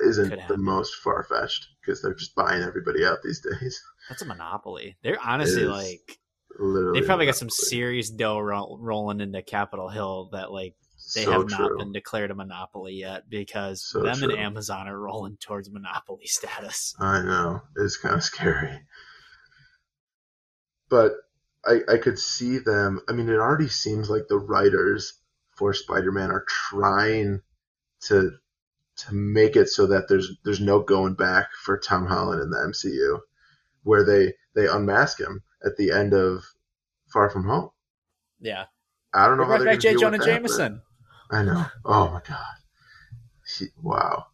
[0.00, 3.80] isn't the most far fetched because they're just buying everybody out these days.
[4.08, 4.96] That's a monopoly.
[5.02, 6.18] They're honestly like
[6.58, 10.74] Literally, they probably got some serious dough ro- rolling into Capitol Hill that like
[11.14, 11.58] they so have true.
[11.68, 14.30] not been declared a monopoly yet because So them true.
[14.30, 16.94] and Amazon are rolling towards monopoly status.
[16.98, 18.80] I know it's kind of scary,
[20.88, 21.12] but
[21.66, 23.00] I I could see them.
[23.08, 25.20] I mean, it already seems like the writers
[25.56, 27.40] for Spider-Man are trying
[28.02, 28.32] to
[28.96, 32.56] to make it so that there's there's no going back for Tom Holland in the
[32.56, 33.20] MCU,
[33.82, 36.44] where they they unmask him at the end of
[37.12, 37.70] Far From Home.
[38.40, 38.64] Yeah.
[39.12, 39.96] I don't know how they're back J.
[39.96, 40.82] Jonah that, Jameson.
[41.30, 41.66] I know.
[41.84, 42.56] Oh my god.
[43.58, 44.26] He, wow.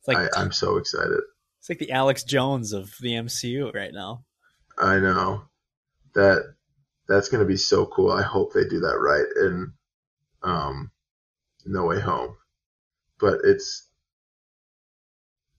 [0.00, 1.20] It's like I, I'm so excited.
[1.58, 4.24] it's like the Alex Jones of the MCU right now.
[4.78, 5.44] I know
[6.14, 6.54] that
[7.08, 8.10] that's going to be so cool.
[8.10, 9.72] I hope they do that right in
[10.42, 10.90] um,
[11.64, 12.36] No Way Home.
[13.18, 13.86] But it's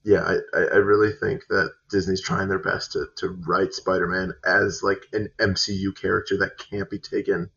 [0.03, 4.82] yeah, I, I really think that Disney's trying their best to to write Spider-Man as
[4.82, 7.51] like an MCU character that can't be taken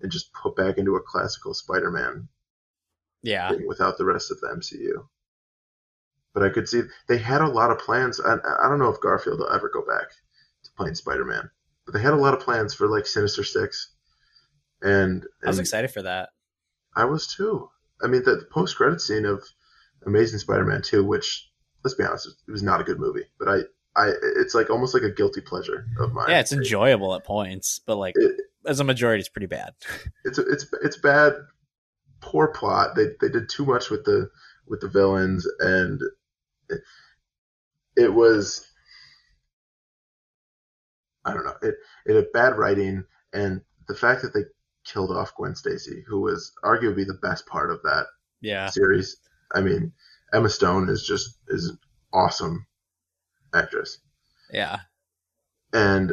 [0.00, 2.28] and just put back into a classical Spider-Man
[3.22, 3.50] Yeah.
[3.50, 5.06] thing without the rest of the MCU.
[6.32, 8.20] But I could see they had a lot of plans.
[8.20, 10.10] I, I don't know if Garfield will ever go back
[10.62, 11.50] to playing Spider-Man,
[11.84, 13.90] but they had a lot of plans for like Sinister Six,
[14.80, 16.28] and, and I was excited for that.
[16.94, 17.70] I was too.
[18.02, 19.42] I mean, the, the post credit scene of
[20.06, 21.48] Amazing Spider-Man Two, which
[21.84, 23.58] let's be honest, it was not a good movie, but I,
[23.96, 26.26] I, it's like almost like a guilty pleasure of mine.
[26.30, 29.72] Yeah, it's enjoyable at points, but like It- as a majority, it's pretty bad.
[30.24, 31.32] It's it's it's bad,
[32.20, 32.94] poor plot.
[32.94, 34.28] They they did too much with the
[34.66, 35.98] with the villains, and
[36.68, 36.80] it,
[37.96, 38.66] it was.
[41.24, 41.54] I don't know.
[41.62, 41.74] It
[42.06, 44.40] it had bad writing, and the fact that they
[44.92, 48.06] killed off Gwen Stacy, who was arguably the best part of that
[48.40, 49.18] Yeah, series.
[49.54, 49.92] I mean,
[50.34, 51.78] Emma Stone is just is an
[52.12, 52.66] awesome
[53.54, 53.98] actress,
[54.52, 54.80] yeah,
[55.72, 56.12] and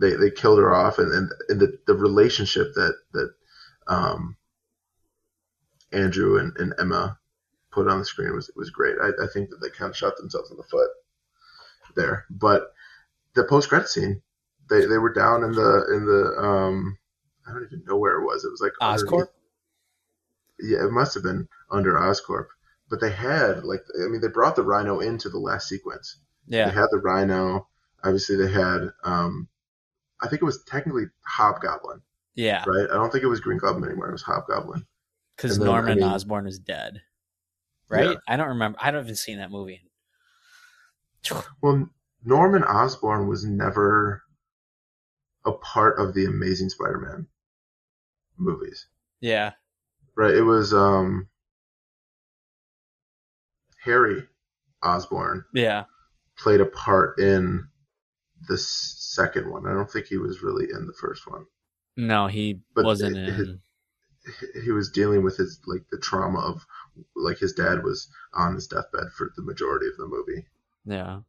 [0.00, 3.34] they they killed her off, and and, and the the relationship that that
[3.88, 4.36] um
[5.92, 7.18] Andrew and, and Emma
[7.72, 8.96] put on the screen was was great.
[9.00, 10.90] I, I think that they kind of shot themselves in the foot
[11.96, 12.72] there, but
[13.34, 14.22] the post credit scene,
[14.70, 16.98] they they were down in the in the um
[17.46, 18.44] I don't even know where it was.
[18.44, 19.28] It was like Oscorp.
[20.60, 22.46] yeah, it must have been under Oscorp.
[22.90, 26.18] But they had like I mean they brought the Rhino into the last sequence.
[26.46, 27.68] Yeah, they had the Rhino.
[28.02, 29.48] Obviously they had um
[30.22, 32.00] I think it was technically Hobgoblin,
[32.34, 32.88] yeah, right?
[32.90, 34.08] I don't think it was Green Goblin anymore.
[34.08, 34.86] It was Hobgoblin.
[35.36, 37.00] because then, I Norman mean- Osborn is dead,
[37.88, 38.10] right?
[38.10, 38.14] Yeah.
[38.28, 38.78] I don't remember.
[38.80, 39.82] I haven't even seen that movie.
[41.62, 41.88] Well,
[42.24, 44.22] Norman Osborn was never
[45.46, 47.26] a part of the Amazing Spider-Man
[48.36, 48.86] movies,
[49.20, 49.52] Yeah,
[50.16, 50.34] right?
[50.34, 51.28] It was um
[53.84, 54.26] Harry
[54.82, 55.44] Osborn.
[55.52, 55.84] yeah,
[56.38, 57.66] played a part in
[58.48, 59.66] the second one.
[59.66, 61.46] I don't think he was really in the first one.
[61.96, 63.60] no, he But wasn't it- in.
[64.62, 66.64] He was dealing with his like the trauma of
[67.14, 70.46] like his dad was on his deathbed for the majority of the movie
[70.86, 71.20] Yeah,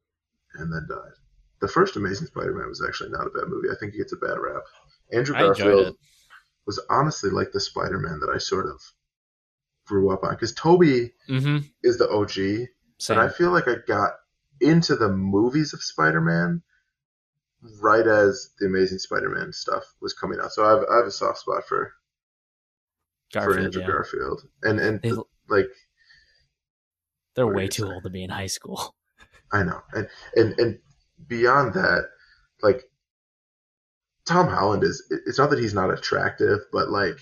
[0.54, 1.12] and then died.
[1.60, 3.68] The first Amazing Spider-Man was actually not a bad movie.
[3.70, 4.64] I think he gets a bad rap.
[5.12, 5.98] Andrew Garfield.
[6.66, 8.82] Was honestly like the Spider-Man that I sort of
[9.86, 11.58] grew up on because Tobey Mm-hmm.
[11.84, 12.32] is the OG,
[12.98, 13.18] Same.
[13.18, 14.14] but I feel like I got
[14.62, 16.62] into the movies of Spider-Man
[17.82, 20.52] right as the Amazing Spider-Man stuff was coming out.
[20.54, 21.94] So I have, I have a soft spot for
[23.34, 23.88] for Andrew yeah.
[23.88, 25.12] Garfield, and and They,
[25.50, 25.68] like
[27.36, 27.94] they're way too saying?
[27.94, 28.96] old to be in high school.
[29.52, 30.80] I know, and and and
[31.28, 32.06] beyond that,
[32.62, 32.84] like
[34.26, 35.04] Tom Holland is.
[35.26, 37.18] It's not that he's not attractive, but like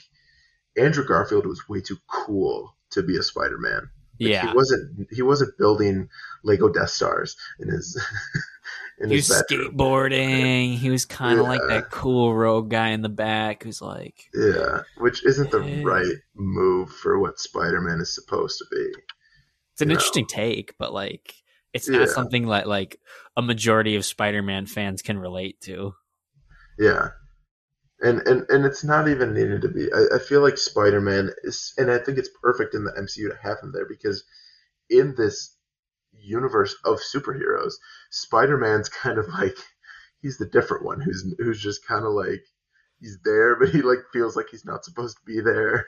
[0.77, 3.89] Andrew Garfield was way too cool to be a Spider-Man.
[4.19, 5.07] Like, yeah, he wasn't.
[5.11, 6.09] He wasn't building
[6.43, 8.01] Lego Death Stars in his
[8.99, 9.75] in he his was bedroom.
[9.75, 10.77] skateboarding.
[10.77, 14.81] He was kind of like that cool rogue guy in the back who's like, Yeah,
[14.97, 15.81] which isn't the Yeah.
[15.83, 18.93] right move for what Spider-Man is supposed to be.
[19.73, 19.93] it's an know.
[19.95, 21.33] interesting take, but like,
[21.73, 21.97] it's Yeah.
[21.99, 22.99] not something that like
[23.35, 25.95] a majority of Spider-Man fans can relate to.
[26.77, 27.09] Yeah.
[28.01, 29.87] And, and and it's not even needed to be.
[29.93, 33.29] I, I feel like Spider Man is, and I think it's perfect in the MCU
[33.29, 34.25] to have him there because
[34.89, 35.55] in this
[36.11, 37.73] universe of superheroes,
[38.11, 39.55] Spider Man's kind of like
[40.21, 42.43] he's the different one who's who's just kind of like
[42.99, 45.87] he's there, but he like feels like he's not supposed to be there.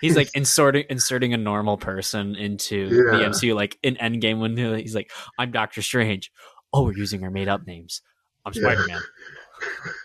[0.00, 4.94] He's like inserting inserting a normal person into the MCU, like in Endgame when he's
[4.94, 6.32] like, "I'm Doctor Strange."
[6.72, 8.00] Oh, we're using our made up names.
[8.46, 9.00] I'm Spider Man.
[9.00, 9.92] yeah,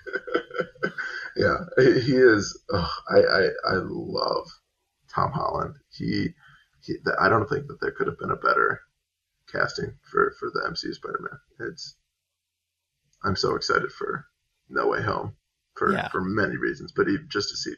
[1.78, 2.60] he is.
[2.72, 4.48] Oh, I, I I love
[5.14, 5.76] Tom Holland.
[5.92, 6.30] He,
[6.82, 8.82] he I don't think that there could have been a better
[9.52, 11.40] casting for for the MCU Spider-Man.
[11.72, 11.96] It's
[13.24, 14.26] I'm so excited for
[14.70, 15.36] No Way Home
[15.76, 16.10] for Yeah.
[16.10, 17.74] for many reasons, but even just to see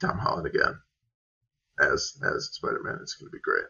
[0.00, 0.78] Tom Holland again
[1.80, 3.64] as as Spider-Man, it's going to be great.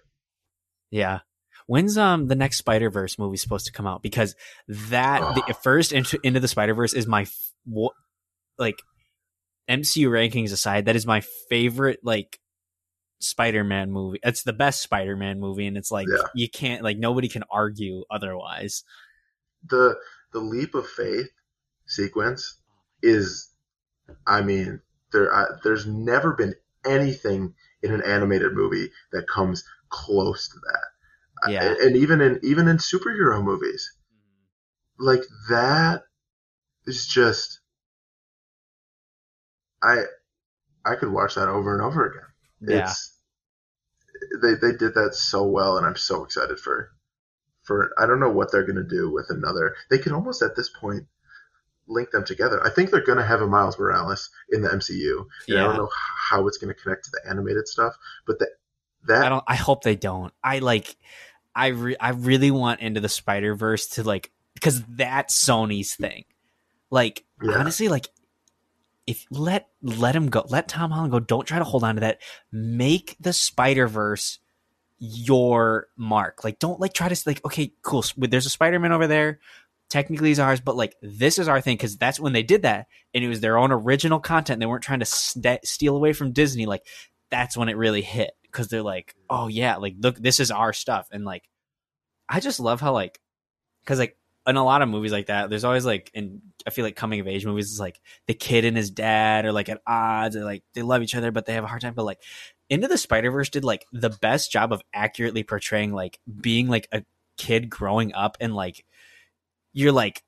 [0.90, 1.20] Yeah.
[1.66, 4.02] When's um the next Spider Verse movie supposed to come out?
[4.02, 4.34] Because
[4.68, 5.52] that the Oh.
[5.62, 7.52] first into, into the Spider Verse is my f-
[8.58, 8.78] like
[9.68, 12.38] MCU rankings aside, that is my favorite like
[13.20, 14.18] Spider Man movie.
[14.22, 16.24] It's the best Spider Man movie, and it's like Yeah.
[16.34, 18.84] you can't like nobody can argue otherwise.
[19.68, 19.96] the
[20.32, 21.28] the leap of faith
[21.86, 22.58] sequence
[23.02, 23.52] is
[24.26, 24.80] i mean
[25.12, 30.86] there I, there's never been anything in an animated movie that comes close to that
[31.46, 31.74] I- Yeah.
[31.80, 33.88] and even in even in superhero movies
[34.98, 36.02] like that
[36.86, 37.60] is just
[39.82, 40.02] i
[40.84, 42.28] i could watch that over and over again
[42.74, 42.88] Yeah.
[42.90, 43.14] it's
[44.42, 46.90] they they did that so well and i'm so excited for
[47.64, 50.56] for i don't know what they're going to do with another they could almost at
[50.56, 51.04] this point
[51.88, 55.26] link them together i think they're going to have a miles morales in the mcu
[55.48, 55.90] and i don't know
[56.30, 57.94] how it's going to connect to the animated stuff
[58.26, 58.48] but that
[59.04, 59.44] that I don't.
[59.48, 60.32] I hope they don't.
[60.44, 60.96] I like.
[61.56, 66.24] I re- I really want into the Spider Verse to like because that's Sony's thing.
[66.88, 67.58] Like Yeah.
[67.58, 68.08] honestly, like
[69.06, 71.20] if let let him go, let Tom Holland go.
[71.20, 72.20] Don't try to hold on to that.
[72.50, 74.38] Make the Spider Verse
[74.98, 76.44] your mark.
[76.44, 78.04] Like don't like try to like okay, cool.
[78.16, 79.40] There's a Spider Man over there.
[79.90, 82.86] Technically, is ours, but like this is our thing because that's when they did that,
[83.12, 84.58] and it was their own original content.
[84.58, 86.64] They weren't trying to st- steal away from Disney.
[86.64, 86.86] Like
[87.30, 89.24] that's when it really hit because they're like, mm.
[89.28, 91.46] oh yeah, like look, this is our stuff, and like
[92.26, 93.20] I just love how like
[93.84, 94.16] because like
[94.46, 97.20] in a lot of movies like that, there's always like and I feel like coming
[97.20, 100.44] of age movies is like the kid and his dad are like at odds or
[100.44, 101.94] like they love each other but they have a hard time.
[101.94, 102.20] But like
[102.68, 106.88] Into the Spider Verse did like the best job of accurately portraying like being like
[106.92, 107.04] a
[107.38, 108.84] kid growing up and like
[109.72, 110.22] you're like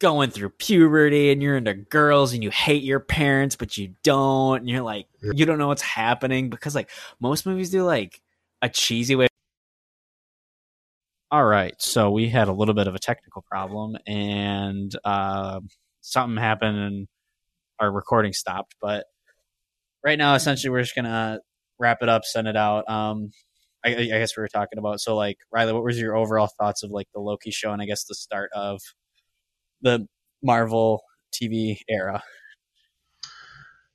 [0.00, 4.60] going through puberty and you're into girls and you hate your parents but you don't
[4.60, 6.88] and you're like you don't know what's happening because like
[7.20, 8.22] most movies do like
[8.62, 9.29] a cheesy way
[11.30, 15.60] all right so we had a little bit of a technical problem and uh,
[16.00, 17.08] something happened and
[17.78, 19.06] our recording stopped but
[20.04, 21.38] right now essentially we're just gonna
[21.78, 23.30] wrap it up send it out um
[23.84, 26.82] I, I guess we were talking about so like riley what was your overall thoughts
[26.82, 28.80] of like the loki show and i guess the start of
[29.80, 30.06] the
[30.42, 31.02] marvel
[31.32, 32.22] tv era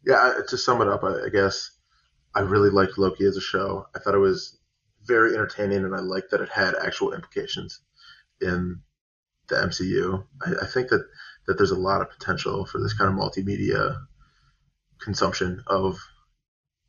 [0.06, 1.72] Yeah, to sum it up, I guess
[2.36, 3.88] I really liked Loki as a show.
[3.96, 4.58] I thought it was
[5.06, 7.80] very entertaining, and I like that it had actual implications
[8.42, 8.82] in
[9.48, 10.26] the MCU.
[10.42, 11.06] I, I think that
[11.48, 13.98] that there's a lot of potential for this kind of multimedia
[15.00, 15.98] consumption of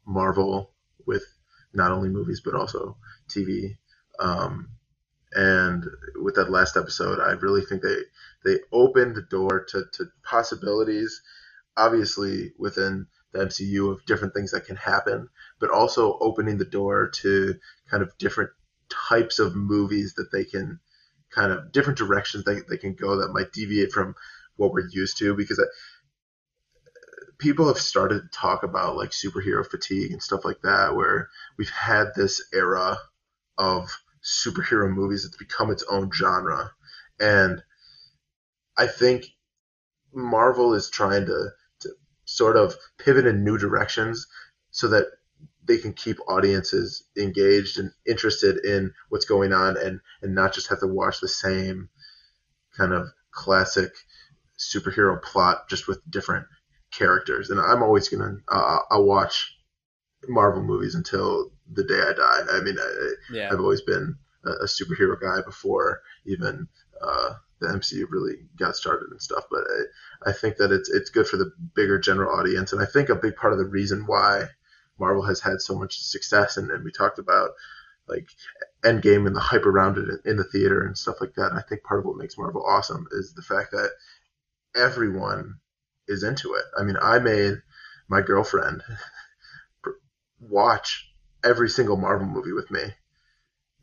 [0.06, 0.70] Marvel
[1.06, 1.24] with
[1.74, 2.96] not only movies but also
[3.28, 3.76] TV.
[4.18, 4.70] Um,
[5.32, 5.84] and
[6.22, 7.96] with that last episode, I really think they
[8.44, 11.20] they opened the door to, to possibilities
[11.76, 13.06] obviously within
[13.36, 15.28] the MCU of different things that can happen,
[15.60, 17.54] but also opening the door to
[17.90, 18.50] kind of different
[18.88, 20.80] types of movies that they can
[21.30, 24.14] kind of different directions they, they can go that might deviate from
[24.56, 25.64] what we're used to because I,
[27.38, 31.28] people have started to talk about like superhero fatigue and stuff like that where
[31.58, 32.96] we've had this era
[33.58, 33.90] of
[34.24, 36.70] superhero movies that's become its own genre.
[37.20, 37.62] And
[38.76, 39.26] I think
[40.12, 41.50] Marvel is trying to
[42.36, 44.26] sort of pivot in new directions
[44.70, 45.06] so that
[45.66, 50.68] they can keep audiences engaged and interested in what's going on and, and not just
[50.68, 51.88] have to watch the same
[52.76, 53.90] kind of classic
[54.58, 56.46] superhero plot just with different
[56.90, 57.50] characters.
[57.50, 59.56] And I'm always going to, uh, I'll watch
[60.28, 62.58] Marvel movies until the day I die.
[62.58, 66.68] I mean, I, yeah I've always been a, a superhero guy before even
[67.00, 69.44] uh, the MCU really got started and stuff.
[69.50, 72.86] But I, I think that it's it's good for the bigger general audience, and I
[72.86, 74.44] think a big part of the reason why
[74.98, 77.50] Marvel has had so much success, and, and we talked about
[78.08, 78.28] like
[78.84, 81.52] Endgame and the hype around it in the theater and stuff like that.
[81.52, 83.90] I think part of what makes Marvel awesome is the fact that
[84.76, 85.56] everyone
[86.06, 86.64] is into it.
[86.78, 87.54] I mean, I made
[88.08, 88.82] my girlfriend
[90.40, 91.10] watch
[91.42, 92.82] every single Marvel movie with me.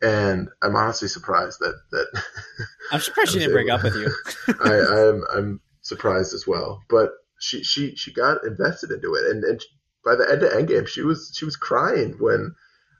[0.01, 2.23] And I'm honestly surprised that that
[2.91, 4.13] i'm surprised she didn't break up with you
[4.63, 6.81] I, I'm I'm surprised as well.
[6.89, 9.61] But she she she got invested into it, and and
[10.03, 12.53] by the end of Endgame, she was she was crying when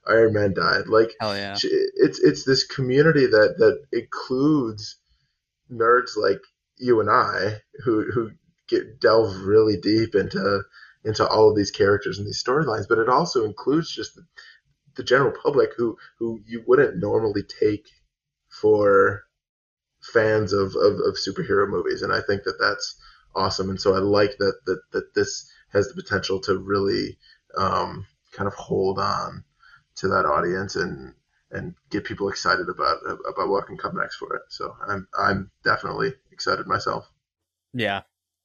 [0.07, 0.87] Iron Man died.
[0.87, 4.97] Like hell yeah she, it's it's this community that that includes
[5.71, 6.41] nerds like
[6.77, 8.31] you and I who who
[8.67, 10.63] get delve really deep into
[11.05, 14.23] into all of these characters and these storylines, but it also includes just the,
[14.95, 17.87] the general public who who you wouldn't normally take
[18.49, 19.23] for
[20.13, 22.95] fans of, of, of superhero movies, and I think that that's
[23.35, 23.69] awesome.
[23.69, 27.17] And so I like that that, that this has the potential to really
[27.57, 29.43] um, kind of hold on
[29.95, 31.13] to that audience and
[31.51, 34.41] and get people excited about about what can come next for it.
[34.49, 37.09] So I'm I'm definitely excited myself.
[37.73, 38.01] Yeah.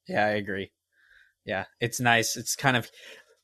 [0.07, 0.72] Yeah, I agree.
[1.44, 2.36] Yeah, it's nice.
[2.36, 2.90] It's kind of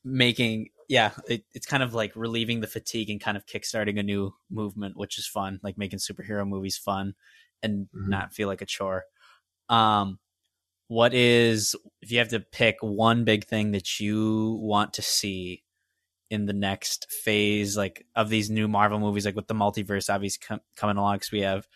[0.03, 4.03] making yeah, it, it's kind of like relieving the fatigue and kind of kickstarting a
[4.03, 7.15] new movement, which is fun, like making superhero movies fun
[7.63, 8.07] and Mhm.
[8.09, 9.05] not feel like a chore.
[9.69, 10.19] Um
[10.87, 15.63] what is if you have to pick one big thing that you want to see
[16.29, 20.43] in the next phase like of these new Marvel movies like with the multiverse obviously
[20.47, 21.67] com- coming along cuz we have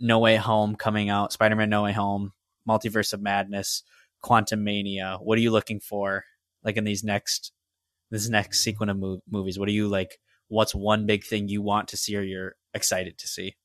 [0.00, 2.32] No Way Home coming out, Spider-Man No Way Home,
[2.68, 3.82] Multiverse of Madness,
[4.24, 5.20] Quantumania.
[5.22, 6.24] What are you looking for,
[6.62, 7.52] like in these next
[8.12, 9.58] this next sequence of mov- movies?
[9.58, 10.18] What are you like?
[10.48, 13.56] What's one big thing you want to see or you're excited to see?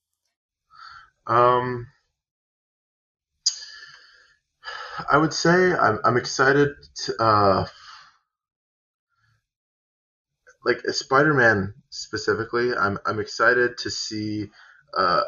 [1.28, 1.88] Um,
[5.12, 6.70] I would say I'm I'm excited
[7.06, 7.66] to uh,
[10.66, 12.74] like Spider-Man specifically.
[12.74, 14.48] I'm I'm excited to see
[14.98, 15.24] uh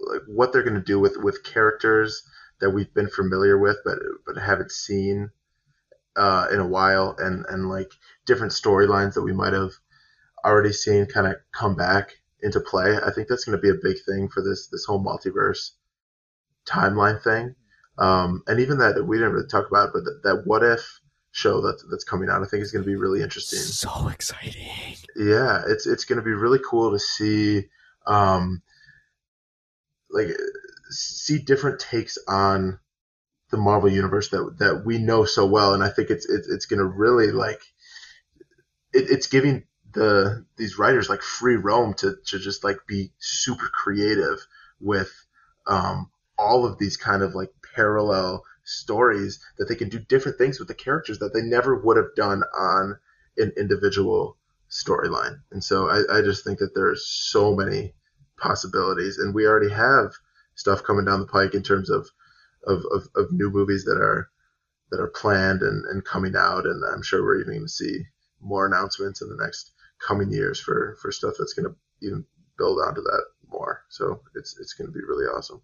[0.00, 2.22] like what they're going to do with with characters
[2.60, 5.30] that we've been familiar with, but but haven't seen
[6.16, 7.92] uh, in a while, and and like
[8.26, 9.72] different storylines that we might have
[10.44, 12.10] already seen kind of come back
[12.42, 12.96] into play.
[12.96, 15.70] I think that's going to be a big thing for this this whole multiverse
[16.66, 17.54] timeline thing.
[17.96, 21.00] Um, and even that we didn't really talk about, it, but that, that what if
[21.30, 23.58] show that's that's coming out, I think is going to be really interesting.
[23.58, 24.96] So exciting.
[25.16, 27.64] Yeah, it's it's going to be really cool to see,
[28.06, 28.62] um,
[30.10, 30.28] like
[30.90, 32.78] see different takes on
[33.54, 36.66] the Marvel universe that that we know so well, and I think it's it's, it's
[36.66, 37.62] going to really like
[38.92, 43.68] it, it's giving the these writers like free roam to to just like be super
[43.68, 44.44] creative
[44.80, 45.12] with
[45.68, 50.58] um, all of these kind of like parallel stories that they can do different things
[50.58, 52.98] with the characters that they never would have done on
[53.36, 54.36] an individual
[54.68, 55.38] storyline.
[55.52, 57.94] And so I, I just think that there's so many
[58.36, 60.12] possibilities, and we already have
[60.56, 62.08] stuff coming down the pike in terms of
[62.66, 64.28] of, of, of new movies that are
[64.90, 68.04] that are planned and, and coming out, and I'm sure we're even going to see
[68.40, 72.24] more announcements in the next coming years for for stuff that's going to even
[72.58, 73.82] build onto that more.
[73.88, 75.62] So it's it's going to be really awesome.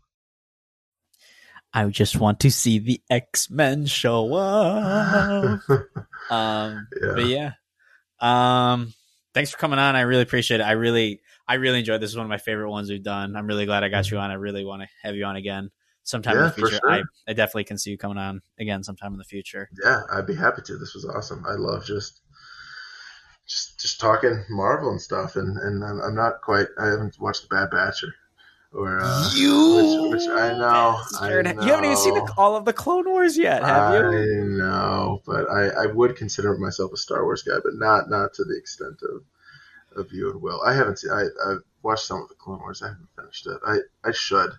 [1.72, 5.60] I just want to see the X Men show up.
[6.30, 7.12] um, yeah.
[7.14, 7.52] But yeah,
[8.20, 8.92] um,
[9.34, 9.94] thanks for coming on.
[9.94, 10.64] I really appreciate it.
[10.64, 12.10] I really, I really enjoyed this.
[12.10, 13.36] is one of my favorite ones we've done.
[13.36, 14.32] I'm really glad I got you on.
[14.32, 15.70] I really want to have you on again
[16.04, 16.80] sometime yeah, in the future.
[16.82, 16.90] Sure.
[16.90, 19.68] I, I definitely can see you coming on again sometime in the future.
[19.84, 20.76] Yeah, I'd be happy to.
[20.76, 21.44] This was awesome.
[21.46, 22.20] I love just
[23.46, 26.68] just just talking Marvel and stuff, and and I'm, I'm not quite.
[26.78, 28.14] I haven't watched the Bad Batch or
[28.72, 32.54] or uh, you, which, which I know, I know, You haven't even seen the, all
[32.54, 34.06] of the Clone Wars yet, have you?
[34.06, 38.32] I know, but I, I would consider myself a Star Wars guy, but not not
[38.34, 39.24] to the extent of
[39.96, 40.62] of you and Will.
[40.64, 41.10] I haven't seen.
[41.10, 42.82] I I've watched some of the Clone Wars.
[42.82, 43.58] I haven't finished it.
[43.66, 44.50] I I should.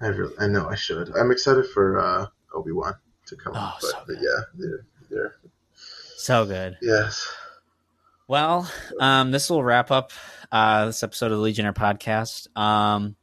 [0.00, 1.14] I really, I know I should.
[1.16, 2.94] I'm excited for uh, Obi Wan
[3.26, 5.36] to come, oh, but, so but yeah, they're, they're
[6.16, 6.78] so good.
[6.80, 7.26] Yes.
[8.26, 8.70] Well,
[9.00, 10.12] um, this will wrap up
[10.52, 12.54] uh, this episode of the Legionnaire podcast.
[12.56, 13.16] Um,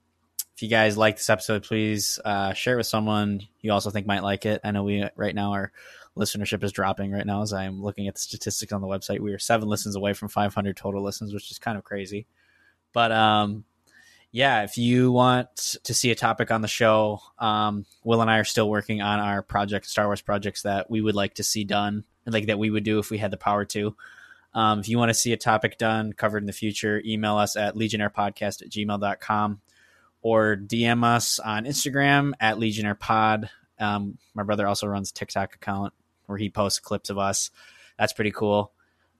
[0.55, 4.07] if you guys like this episode, please uh, share it with someone you also think
[4.07, 4.61] might like it.
[4.63, 5.71] I know we right now our
[6.17, 9.19] listenership is dropping right now as I'm looking at the statistics on the website.
[9.19, 12.25] We are seven listens away from 500 total listens, which is kind of crazy.
[12.93, 13.65] But um,
[14.35, 18.39] yeah, if you want to see a topic on the show, um, Will and I
[18.39, 21.63] are still working on our project, Star Wars projects that we would like to see
[21.63, 23.95] done, like that we would do if we had the power to.
[24.53, 27.55] Um, if you want to see a topic done covered in the future, email us
[27.55, 29.61] at legionnairepodcast at gmail.com
[30.21, 33.47] or DM us on Instagram at legionnairepod.
[33.79, 35.93] Um, my brother also runs a TikTok account
[36.25, 37.51] where he posts clips of us.
[37.97, 38.73] That's pretty cool.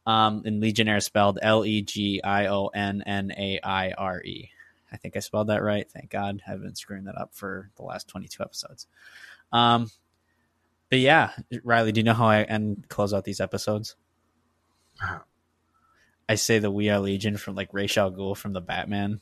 [0.05, 4.49] Um, and Legionnaire spelled L E G I O N N A I R E.
[4.92, 5.90] I think I spelled that right.
[5.90, 6.42] Thank God.
[6.48, 8.88] I've been screwing that up for the last 22 episodes.
[9.52, 9.90] Um,
[10.90, 11.32] but yeah,
[11.64, 13.96] Riley, do you know how I end close out these episodes?
[16.28, 19.22] I say the We Are Legion from like Ra's al Ghul from the Batman.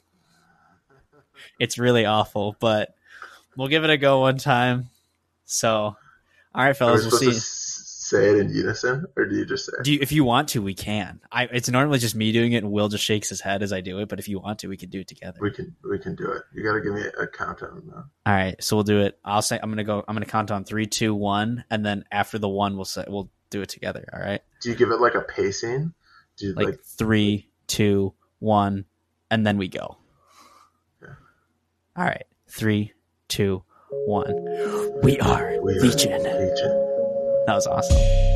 [1.59, 2.95] It's really awful, but
[3.57, 4.89] we'll give it a go one time.
[5.45, 5.97] So, all
[6.53, 7.39] right, fellas, we'll see.
[8.03, 9.71] Say it in unison, or do you just say?
[9.84, 11.21] Do you, if you want to, we can.
[11.31, 13.81] I it's normally just me doing it, and Will just shakes his head as I
[13.81, 14.09] do it.
[14.09, 15.39] But if you want to, we can do it together.
[15.41, 16.43] We can we can do it.
[16.53, 18.03] You got to give me a, a countdown though.
[18.25, 19.17] All right, so we'll do it.
[19.23, 20.03] I'll say I'm gonna go.
[20.07, 23.31] I'm gonna count on three, two, one, and then after the one, we'll say we'll
[23.49, 24.05] do it together.
[24.13, 24.41] All right.
[24.61, 25.93] Do you give it like a pacing?
[26.38, 28.85] Do you like, like three, two, one,
[29.31, 29.97] and then we go.
[31.01, 31.09] Yeah.
[31.95, 32.25] All right.
[32.49, 32.93] Three,
[33.27, 34.34] two, one.
[35.03, 36.13] We are we Legion.
[36.13, 36.93] Are Legion.
[37.45, 38.32] That was awesome.